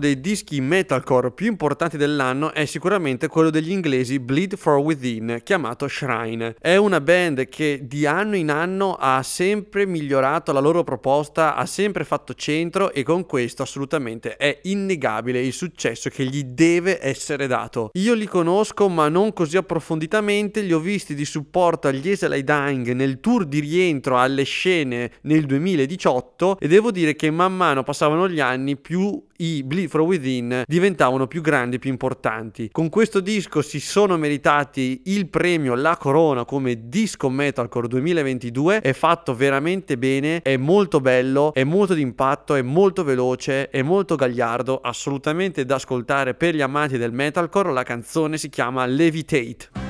Dei 0.05 0.21
dischi 0.21 0.61
metalcore 0.61 1.31
più 1.31 1.47
importanti 1.47 1.97
dell'anno 1.97 2.53
è 2.53 2.67
sicuramente 2.67 3.27
quello 3.27 3.49
degli 3.49 3.71
inglesi 3.71 4.21
Bleed 4.21 4.55
for 4.57 4.77
Within, 4.77 5.41
chiamato 5.43 5.89
Shrine. 5.89 6.57
È 6.61 6.77
una 6.77 7.01
band 7.01 7.49
che 7.49 7.81
di 7.85 8.05
anno 8.05 8.37
in 8.37 8.51
anno 8.51 8.97
ha 9.01 9.23
sempre 9.23 9.87
migliorato 9.87 10.53
la 10.53 10.61
loro 10.61 10.85
proposta, 10.85 11.55
ha 11.55 11.65
sempre 11.65 12.05
fatto 12.05 12.35
centro 12.35 12.93
e 12.93 13.03
con 13.03 13.25
questo 13.25 13.63
assolutamente 13.63 14.37
è 14.37 14.61
innegabile 14.65 15.41
il 15.41 15.55
successo 15.55 16.11
che 16.11 16.27
gli 16.27 16.45
deve 16.45 16.99
essere 17.01 17.47
dato. 17.47 17.89
Io 17.95 18.13
li 18.13 18.27
conosco 18.27 18.91
ma 18.91 19.09
non 19.09 19.33
così 19.33 19.57
approfonditamente, 19.57 20.61
li 20.61 20.75
ho 20.75 20.81
visti 20.81 21.15
di 21.15 21.25
supporto 21.25 21.89
agli 21.89 22.11
Esalai 22.11 22.45
Dying 22.45 22.91
nel 22.91 23.21
tour 23.21 23.47
di 23.47 23.61
rientro 23.61 24.19
alle 24.19 24.43
scene 24.43 25.13
nel 25.23 25.47
2018 25.47 26.59
e 26.61 26.69
devo 26.69 26.91
dire 26.91 27.17
che 27.17 27.31
man 27.31 27.57
mano 27.57 27.83
passavano 27.83 28.29
gli 28.29 28.41
anni 28.41 28.77
più 28.77 29.25
i 29.39 29.63
Bleed 29.63 29.89
From 29.89 30.07
Within 30.07 30.63
diventavano 30.67 31.27
più 31.27 31.41
grandi, 31.41 31.79
più 31.79 31.91
importanti. 31.91 32.69
Con 32.71 32.89
questo 32.89 33.21
disco 33.21 33.63
si 33.63 33.81
sono 33.81 34.17
meritati 34.17 35.03
il 35.07 35.29
premio 35.29 35.75
La 35.75 35.97
Corona 35.97 36.45
come 36.45 36.89
disco 36.89 37.29
metalcore 37.29 37.89
2022, 37.89 38.81
è 38.81 38.93
fatto 38.93 39.35
veramente 39.35 39.97
bene, 39.99 40.43
è 40.43 40.57
molto 40.57 41.01
bello, 41.01 41.53
è 41.53 41.65
molto 41.65 41.95
d'impatto, 41.95 42.55
è 42.55 42.63
molto 42.63 43.05
veloce, 43.05 43.71
è 43.71 43.83
molto 43.83 44.15
gagliardo, 44.17 44.81
assolutamente 44.81 45.65
da 45.65 45.77
ascoltare 45.77 46.35
per 46.35 46.55
gli 46.55 46.63
amanti 46.63 46.99
del 46.99 47.13
metalcore, 47.13 47.73
la 47.73 47.83
canzone 47.83 48.39
si 48.39 48.49
chiama 48.49 48.87
Levitate. 48.87 49.84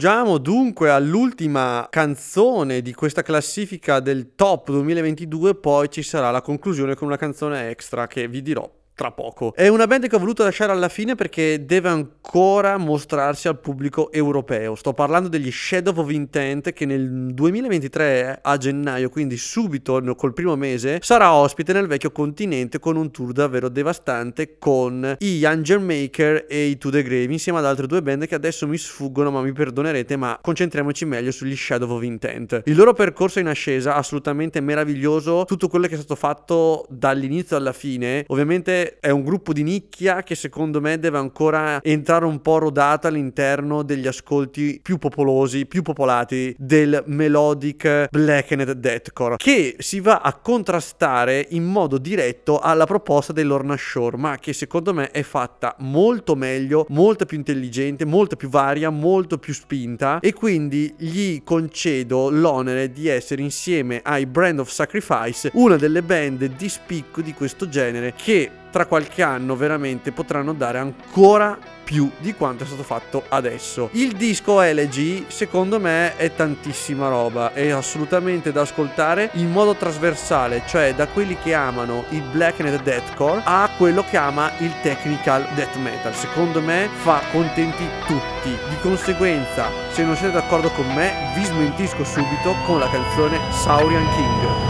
Giungiamo 0.00 0.38
dunque 0.38 0.88
all'ultima 0.88 1.86
canzone 1.90 2.80
di 2.80 2.94
questa 2.94 3.20
classifica 3.20 4.00
del 4.00 4.34
top 4.34 4.70
2022, 4.70 5.56
poi 5.56 5.90
ci 5.90 6.02
sarà 6.02 6.30
la 6.30 6.40
conclusione 6.40 6.94
con 6.94 7.06
una 7.06 7.18
canzone 7.18 7.68
extra 7.68 8.06
che 8.06 8.26
vi 8.26 8.40
dirò 8.40 8.79
tra 9.00 9.12
poco. 9.12 9.54
È 9.54 9.66
una 9.66 9.86
band 9.86 10.08
che 10.08 10.16
ho 10.16 10.18
voluto 10.18 10.44
lasciare 10.44 10.72
alla 10.72 10.90
fine 10.90 11.14
perché 11.14 11.64
deve 11.64 11.88
ancora 11.88 12.76
mostrarsi 12.76 13.48
al 13.48 13.58
pubblico 13.58 14.12
europeo. 14.12 14.74
Sto 14.74 14.92
parlando 14.92 15.30
degli 15.30 15.50
Shadow 15.50 15.96
of 15.96 16.10
Intent 16.10 16.74
che 16.74 16.84
nel 16.84 17.32
2023 17.32 18.40
a 18.42 18.58
gennaio, 18.58 19.08
quindi 19.08 19.38
subito 19.38 20.02
col 20.16 20.34
primo 20.34 20.54
mese, 20.54 20.98
sarà 21.00 21.32
ospite 21.32 21.72
nel 21.72 21.86
vecchio 21.86 22.10
continente 22.10 22.78
con 22.78 22.96
un 22.96 23.10
tour 23.10 23.32
davvero 23.32 23.70
devastante 23.70 24.58
con 24.58 25.16
i 25.20 25.46
Angel 25.46 25.80
Maker 25.80 26.44
e 26.46 26.66
i 26.66 26.76
To 26.76 26.90
The 26.90 27.02
Grave 27.02 27.32
insieme 27.32 27.58
ad 27.58 27.64
altre 27.64 27.86
due 27.86 28.02
band 28.02 28.26
che 28.26 28.34
adesso 28.34 28.68
mi 28.68 28.76
sfuggono 28.76 29.30
ma 29.30 29.40
mi 29.40 29.52
perdonerete 29.52 30.16
ma 30.16 30.38
concentriamoci 30.42 31.06
meglio 31.06 31.30
sugli 31.30 31.56
Shadow 31.56 31.90
of 31.90 32.02
Intent. 32.02 32.64
Il 32.66 32.76
loro 32.76 32.92
percorso 32.92 33.38
in 33.38 33.46
ascesa 33.46 33.94
assolutamente 33.94 34.60
meraviglioso, 34.60 35.46
tutto 35.46 35.68
quello 35.68 35.86
che 35.86 35.94
è 35.94 35.96
stato 35.96 36.16
fatto 36.16 36.84
dall'inizio 36.90 37.56
alla 37.56 37.72
fine, 37.72 38.24
ovviamente 38.26 38.88
è 38.98 39.10
un 39.10 39.22
gruppo 39.22 39.52
di 39.52 39.62
nicchia 39.62 40.22
che 40.22 40.34
secondo 40.34 40.80
me 40.80 40.98
deve 40.98 41.18
ancora 41.18 41.80
entrare 41.82 42.24
un 42.24 42.40
po' 42.40 42.58
rodato 42.58 43.06
all'interno 43.06 43.82
degli 43.82 44.06
ascolti 44.06 44.80
più 44.82 44.98
popolosi, 44.98 45.66
più 45.66 45.82
popolati 45.82 46.54
del 46.58 47.02
melodic 47.06 48.08
blackened 48.10 48.72
deathcore, 48.72 49.36
che 49.36 49.76
si 49.78 50.00
va 50.00 50.20
a 50.20 50.34
contrastare 50.34 51.46
in 51.50 51.64
modo 51.64 51.98
diretto 51.98 52.58
alla 52.58 52.86
proposta 52.86 53.32
dei 53.32 53.44
Lorna 53.44 53.76
Shore, 53.76 54.16
ma 54.16 54.36
che 54.38 54.52
secondo 54.52 54.92
me 54.94 55.10
è 55.10 55.22
fatta 55.22 55.76
molto 55.78 56.34
meglio, 56.34 56.86
molto 56.88 57.26
più 57.26 57.36
intelligente, 57.36 58.04
molto 58.04 58.36
più 58.36 58.48
varia, 58.48 58.90
molto 58.90 59.38
più 59.38 59.54
spinta 59.54 60.18
e 60.20 60.32
quindi 60.32 60.94
gli 60.96 61.42
concedo 61.42 62.30
l'onere 62.30 62.92
di 62.92 63.08
essere 63.08 63.42
insieme 63.42 64.00
ai 64.02 64.26
Brand 64.26 64.60
of 64.60 64.70
Sacrifice 64.70 65.50
una 65.54 65.76
delle 65.76 66.02
band 66.02 66.44
di 66.56 66.68
spicco 66.68 67.20
di 67.20 67.32
questo 67.34 67.68
genere 67.68 68.14
che 68.16 68.50
tra 68.70 68.86
qualche 68.86 69.22
anno 69.22 69.56
veramente 69.56 70.12
potranno 70.12 70.52
dare 70.52 70.78
ancora 70.78 71.58
più 71.90 72.08
di 72.18 72.34
quanto 72.34 72.62
è 72.62 72.66
stato 72.68 72.84
fatto 72.84 73.24
adesso. 73.30 73.88
Il 73.94 74.12
disco 74.12 74.62
LG 74.62 75.24
secondo 75.26 75.80
me 75.80 76.16
è 76.16 76.32
tantissima 76.32 77.08
roba, 77.08 77.52
è 77.52 77.70
assolutamente 77.70 78.52
da 78.52 78.60
ascoltare 78.60 79.30
in 79.32 79.50
modo 79.50 79.74
trasversale, 79.74 80.62
cioè 80.68 80.94
da 80.94 81.08
quelli 81.08 81.36
che 81.42 81.52
amano 81.52 82.04
il 82.10 82.22
black 82.30 82.60
and 82.60 82.80
deathcore 82.82 83.42
a 83.44 83.68
quello 83.76 84.04
che 84.08 84.16
ama 84.16 84.52
il 84.58 84.72
technical 84.82 85.44
death 85.56 85.74
metal. 85.78 86.14
Secondo 86.14 86.60
me 86.60 86.88
fa 87.00 87.22
contenti 87.32 87.84
tutti. 88.06 88.56
Di 88.68 88.78
conseguenza, 88.80 89.66
se 89.90 90.04
non 90.04 90.14
siete 90.14 90.34
d'accordo 90.34 90.70
con 90.70 90.86
me, 90.94 91.32
vi 91.34 91.44
smentisco 91.44 92.04
subito 92.04 92.54
con 92.66 92.78
la 92.78 92.88
canzone 92.88 93.36
Saurian 93.50 94.08
King. 94.14 94.69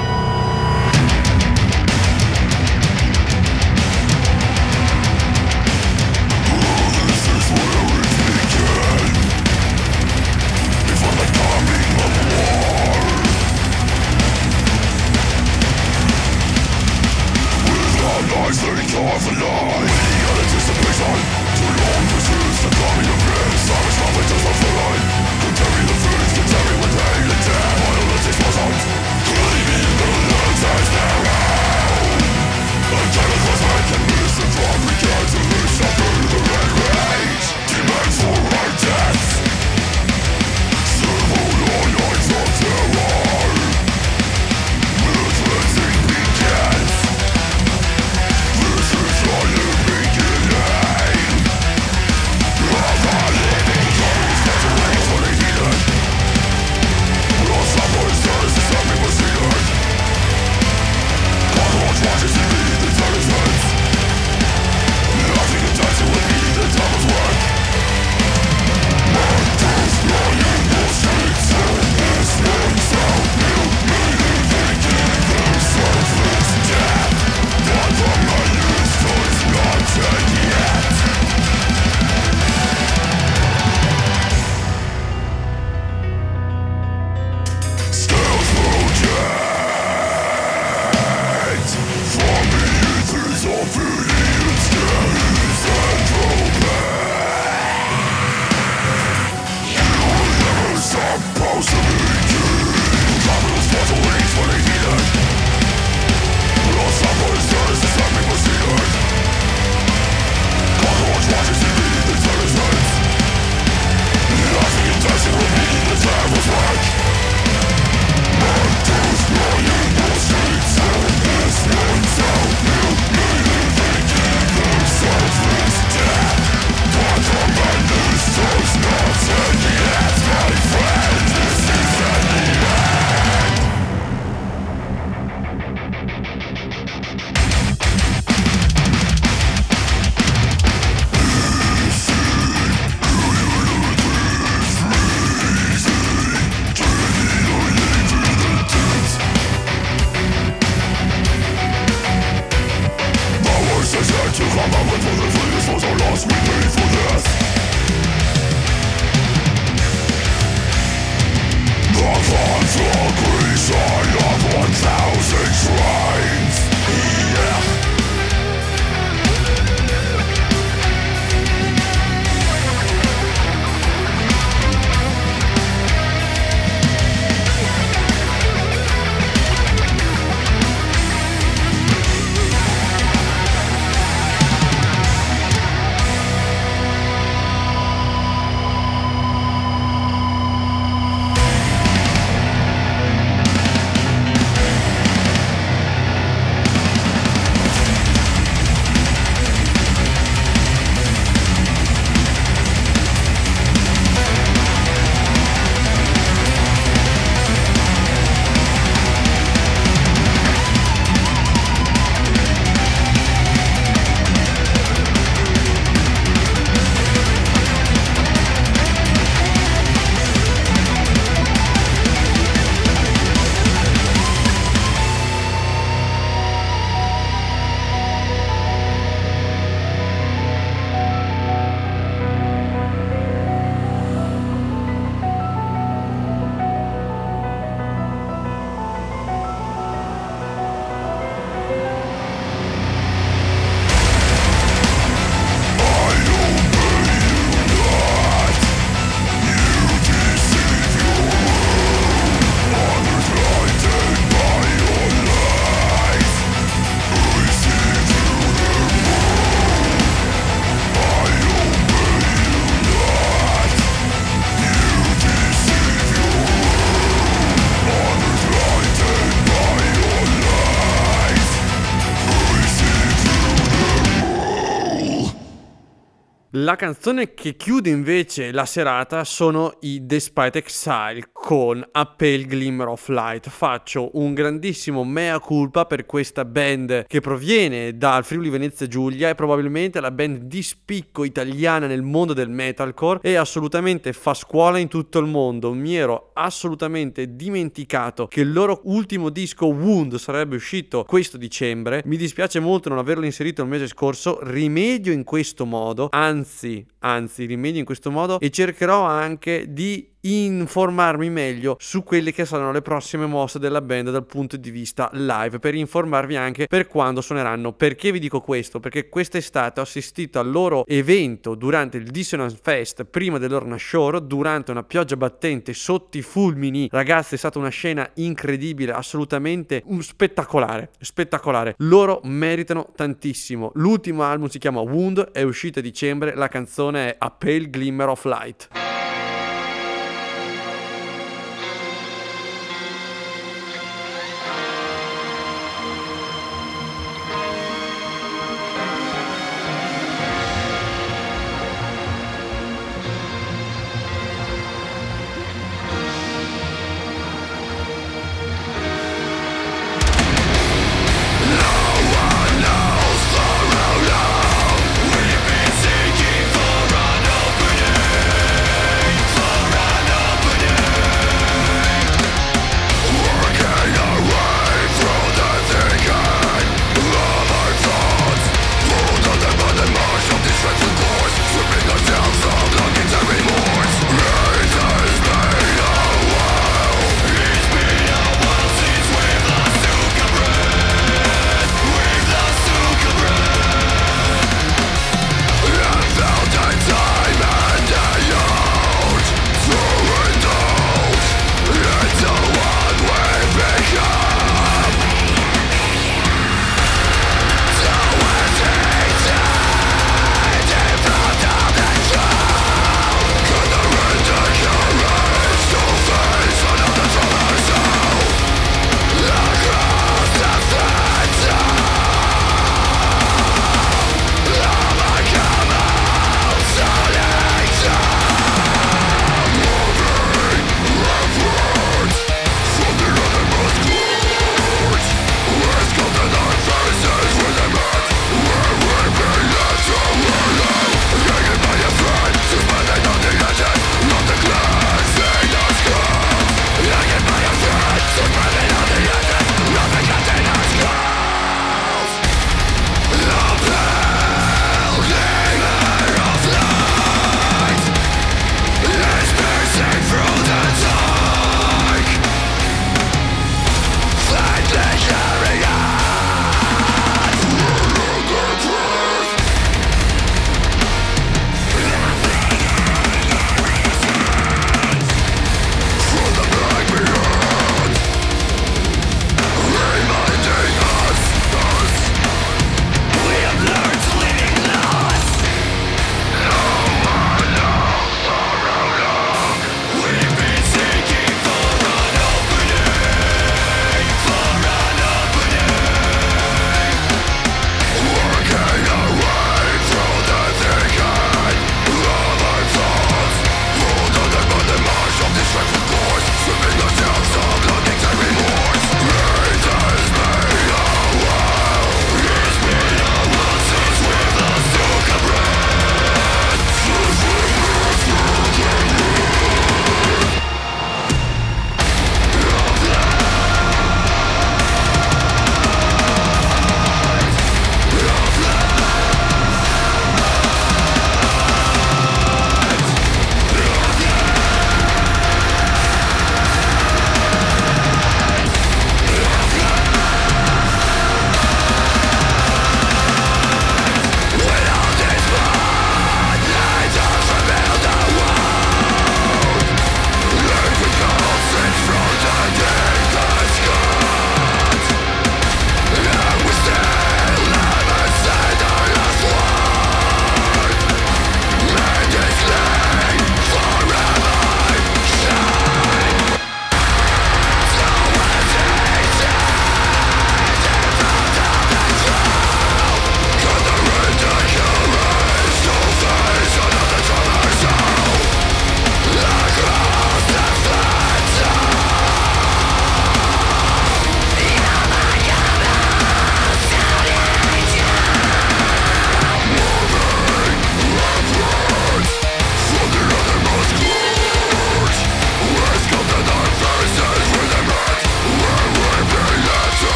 La 276.71 276.77
canzone 276.77 277.35
che 277.35 277.57
chiude 277.57 277.91
invece 277.91 278.53
la 278.53 278.65
serata 278.65 279.25
sono 279.25 279.79
i 279.81 280.07
Despite 280.07 280.59
Exile 280.59 281.31
con 281.33 281.85
A 281.91 282.07
Pale 282.07 282.45
Glimmer 282.45 282.87
of 282.87 283.09
Light. 283.09 283.49
Faccio 283.49 284.11
un 284.13 284.35
grandissimo 284.35 285.03
mea 285.03 285.41
culpa 285.41 285.85
per 285.85 286.07
questa 286.07 286.45
band 286.45 287.07
che 287.09 287.19
proviene 287.19 287.97
dal 287.97 288.25
Friuli 288.25 288.51
Venezia 288.51 288.87
Giulia, 288.87 289.31
è 289.31 289.35
probabilmente 289.35 289.99
la 289.99 290.13
band 290.13 290.43
di 290.43 290.63
spicco 290.63 291.25
italiana 291.25 291.89
nel 291.89 292.03
mondo 292.03 292.35
del 292.35 292.51
metalcore 292.51 293.19
e 293.21 293.35
assolutamente 293.35 294.13
fa 294.13 294.35
scuola 294.35 294.79
in 294.79 294.87
tutto 294.87 295.19
il 295.19 295.27
mondo. 295.27 295.73
Mi 295.73 295.97
ero 295.97 296.31
assolutamente 296.35 297.35
dimenticato 297.35 298.29
che 298.29 298.43
il 298.43 298.53
loro 298.53 298.83
ultimo 298.85 299.31
disco 299.31 299.67
Wound 299.67 300.15
sarebbe 300.19 300.55
uscito 300.55 301.03
questo 301.03 301.37
dicembre. 301.37 302.03
Mi 302.05 302.17
dispiace 302.17 302.61
molto 302.61 302.89
non 302.89 302.99
averlo 302.99 303.25
inserito 303.25 303.63
il 303.63 303.69
mese 303.69 303.89
scorso. 303.89 304.39
Rimedio 304.41 305.11
in 305.11 305.25
questo 305.25 305.65
modo, 305.65 306.07
anzi 306.13 306.59
anzi, 306.61 306.87
anzi, 307.01 307.45
rimedio 307.45 307.81
in 307.81 307.85
questo 307.85 308.11
modo 308.11 308.39
e 308.41 308.51
cercherò 308.51 309.05
anche 309.05 309.67
di 309.69 310.09
informarmi 310.23 311.31
meglio 311.31 311.77
su 311.79 312.03
quelle 312.03 312.33
che 312.33 312.45
saranno 312.45 312.73
le 312.73 312.83
prossime 312.83 313.27
mosse 313.27 313.59
della 313.59 313.81
band 313.81 314.11
dal 314.11 314.27
punto 314.27 314.57
di 314.57 314.71
vista 314.71 315.09
live 315.13 315.59
per 315.59 315.75
informarvi 315.75 316.37
anche 316.37 316.67
per 316.67 316.87
quando 316.89 317.21
suoneranno. 317.21 317.73
Perché 317.73 318.13
vi 318.13 318.19
dico 318.19 318.41
questo? 318.41 318.81
Perché 318.81 319.09
quest'estate 319.09 319.81
ho 319.81 319.83
assistito 319.85 320.39
al 320.39 320.51
loro 320.51 320.85
evento 320.87 321.55
durante 321.55 321.97
il 321.97 322.11
Dissonance 322.11 322.59
Fest 322.61 323.05
prima 323.05 323.39
dell'Orna 323.39 323.79
Shore 323.79 324.27
durante 324.27 324.71
una 324.71 324.83
pioggia 324.83 325.17
battente 325.17 325.73
sotto 325.73 326.19
i 326.19 326.23
fulmini. 326.23 326.89
Ragazzi 326.91 327.35
è 327.35 327.39
stata 327.39 327.59
una 327.59 327.69
scena 327.71 328.09
incredibile 328.15 328.93
assolutamente 328.93 329.83
un 329.87 330.03
spettacolare 330.03 330.91
spettacolare. 331.01 331.75
Loro 331.79 332.21
meritano 332.25 332.93
tantissimo. 332.95 333.71
L'ultimo 333.75 334.23
album 334.23 334.49
si 334.49 334.59
chiama 334.59 334.81
Wound 334.81 335.31
è 335.33 335.43
uscito 335.43 335.79
a 335.79 335.83
dicembre 335.83 336.35
la 336.35 336.49
canzone 336.49 336.90
è 336.97 337.17
A 337.19 337.31
Pale 337.31 337.71
Glimmer 337.71 338.09
of 338.09 338.25
Light 338.25 338.90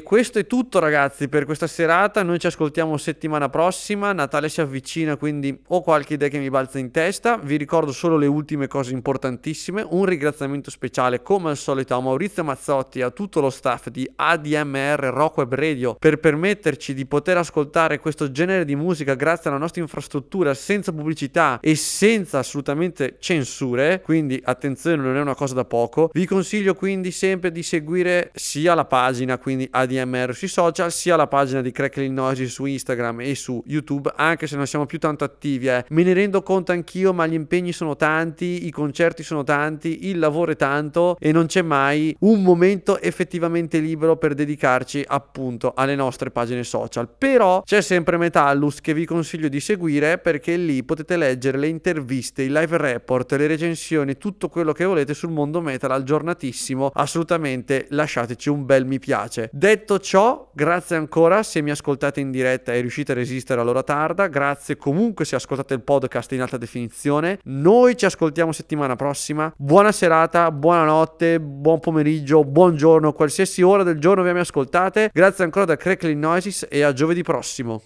Questo 0.00 0.38
è 0.38 0.46
tutto 0.46 0.78
ragazzi 0.78 1.28
per 1.28 1.44
questa 1.44 1.66
serata, 1.66 2.22
noi 2.22 2.38
ci 2.38 2.46
ascoltiamo 2.46 2.96
settimana 2.96 3.50
prossima, 3.50 4.12
Natale 4.12 4.48
si 4.48 4.60
avvicina 4.60 5.16
quindi 5.16 5.58
ho 5.68 5.82
qualche 5.82 6.14
idea 6.14 6.28
che 6.28 6.38
mi 6.38 6.48
balza 6.48 6.78
in 6.78 6.90
testa, 6.90 7.36
vi 7.36 7.56
ricordo 7.56 7.92
solo 7.92 8.16
le 8.16 8.26
ultime 8.26 8.68
cose 8.68 8.92
importantissime, 8.92 9.84
un 9.86 10.06
ringraziamento 10.06 10.70
speciale 10.70 11.20
come 11.20 11.50
al 11.50 11.56
solito 11.56 11.94
a 11.94 12.00
Maurizio 12.00 12.44
Mazzotti 12.44 13.00
e 13.00 13.02
a 13.02 13.10
tutto 13.10 13.40
lo 13.40 13.50
staff 13.50 13.88
di 13.88 14.10
ADMR 14.14 15.10
Rock 15.12 15.38
Web 15.38 15.54
Radio 15.54 15.96
per 15.98 16.18
permetterci 16.18 16.94
di 16.94 17.04
poter 17.04 17.36
ascoltare 17.36 17.98
questo 17.98 18.30
genere 18.30 18.64
di 18.64 18.76
musica 18.76 19.14
grazie 19.14 19.50
alla 19.50 19.58
nostra 19.58 19.82
infrastruttura 19.82 20.54
senza 20.54 20.92
pubblicità 20.92 21.58
e 21.60 21.74
senza 21.74 22.38
assolutamente 22.38 23.16
censure, 23.18 24.00
quindi 24.00 24.40
attenzione 24.42 25.02
non 25.02 25.16
è 25.16 25.20
una 25.20 25.34
cosa 25.34 25.54
da 25.54 25.64
poco, 25.64 26.08
vi 26.12 26.24
consiglio 26.24 26.74
quindi 26.74 27.10
sempre 27.10 27.50
di 27.50 27.62
seguire 27.62 28.30
sia 28.34 28.74
la 28.74 28.84
pagina 28.84 29.38
quindi 29.38 29.68
ADMR 29.70 29.81
sui 30.32 30.48
social, 30.48 30.92
sia 30.92 31.16
la 31.16 31.26
pagina 31.26 31.60
di 31.60 31.70
Crackling 31.72 32.14
Noisy 32.14 32.46
su 32.46 32.64
Instagram 32.64 33.20
e 33.20 33.34
su 33.34 33.62
YouTube, 33.66 34.12
anche 34.16 34.46
se 34.46 34.56
non 34.56 34.66
siamo 34.66 34.86
più 34.86 34.98
tanto 34.98 35.24
attivi. 35.24 35.68
Eh. 35.68 35.84
Me 35.88 36.02
ne 36.02 36.12
rendo 36.12 36.42
conto 36.42 36.72
anch'io, 36.72 37.12
ma 37.12 37.26
gli 37.26 37.34
impegni 37.34 37.72
sono 37.72 37.96
tanti, 37.96 38.66
i 38.66 38.70
concerti 38.70 39.22
sono 39.22 39.42
tanti, 39.42 40.08
il 40.08 40.18
lavoro 40.18 40.52
è 40.52 40.56
tanto 40.56 41.16
e 41.18 41.32
non 41.32 41.46
c'è 41.46 41.62
mai 41.62 42.14
un 42.20 42.42
momento 42.42 43.00
effettivamente 43.00 43.78
libero 43.78 44.16
per 44.16 44.34
dedicarci 44.34 45.04
appunto 45.06 45.72
alle 45.74 45.94
nostre 45.94 46.30
pagine 46.30 46.64
social. 46.64 47.08
Però 47.08 47.62
c'è 47.64 47.80
sempre 47.80 48.16
Metallus 48.16 48.80
che 48.80 48.94
vi 48.94 49.04
consiglio 49.04 49.48
di 49.48 49.60
seguire 49.60 50.18
perché 50.18 50.56
lì 50.56 50.82
potete 50.84 51.16
leggere 51.16 51.58
le 51.58 51.68
interviste, 51.68 52.42
i 52.42 52.48
live 52.48 52.76
report, 52.76 53.32
le 53.32 53.46
recensioni, 53.46 54.16
tutto 54.16 54.48
quello 54.48 54.72
che 54.72 54.84
volete 54.84 55.14
sul 55.14 55.30
mondo 55.30 55.60
metal 55.60 55.90
aggiornatissimo. 55.90 56.90
Assolutamente 56.94 57.86
lasciateci 57.90 58.48
un 58.48 58.64
bel 58.64 58.86
mi 58.86 58.98
piace. 58.98 59.50
Detto 59.72 59.98
ciò, 60.00 60.50
grazie 60.52 60.96
ancora 60.96 61.42
se 61.42 61.62
mi 61.62 61.70
ascoltate 61.70 62.20
in 62.20 62.30
diretta 62.30 62.74
e 62.74 62.80
riuscite 62.80 63.12
a 63.12 63.14
resistere 63.14 63.58
all'ora 63.58 63.82
tarda, 63.82 64.26
grazie 64.26 64.76
comunque 64.76 65.24
se 65.24 65.34
ascoltate 65.34 65.72
il 65.72 65.80
podcast 65.80 66.30
in 66.32 66.42
alta 66.42 66.58
definizione. 66.58 67.38
Noi 67.44 67.96
ci 67.96 68.04
ascoltiamo 68.04 68.52
settimana 68.52 68.96
prossima. 68.96 69.50
Buona 69.56 69.90
serata, 69.90 70.50
buonanotte, 70.50 71.40
buon 71.40 71.80
pomeriggio, 71.80 72.44
buongiorno, 72.44 73.14
qualsiasi 73.14 73.62
ora 73.62 73.82
del 73.82 73.98
giorno 73.98 74.22
vi 74.22 74.32
mi 74.34 74.40
ascoltate. 74.40 75.08
Grazie 75.10 75.44
ancora 75.44 75.64
da 75.64 75.76
Crackling 75.76 76.20
Noises 76.20 76.66
e 76.68 76.82
a 76.82 76.92
giovedì 76.92 77.22
prossimo. 77.22 77.80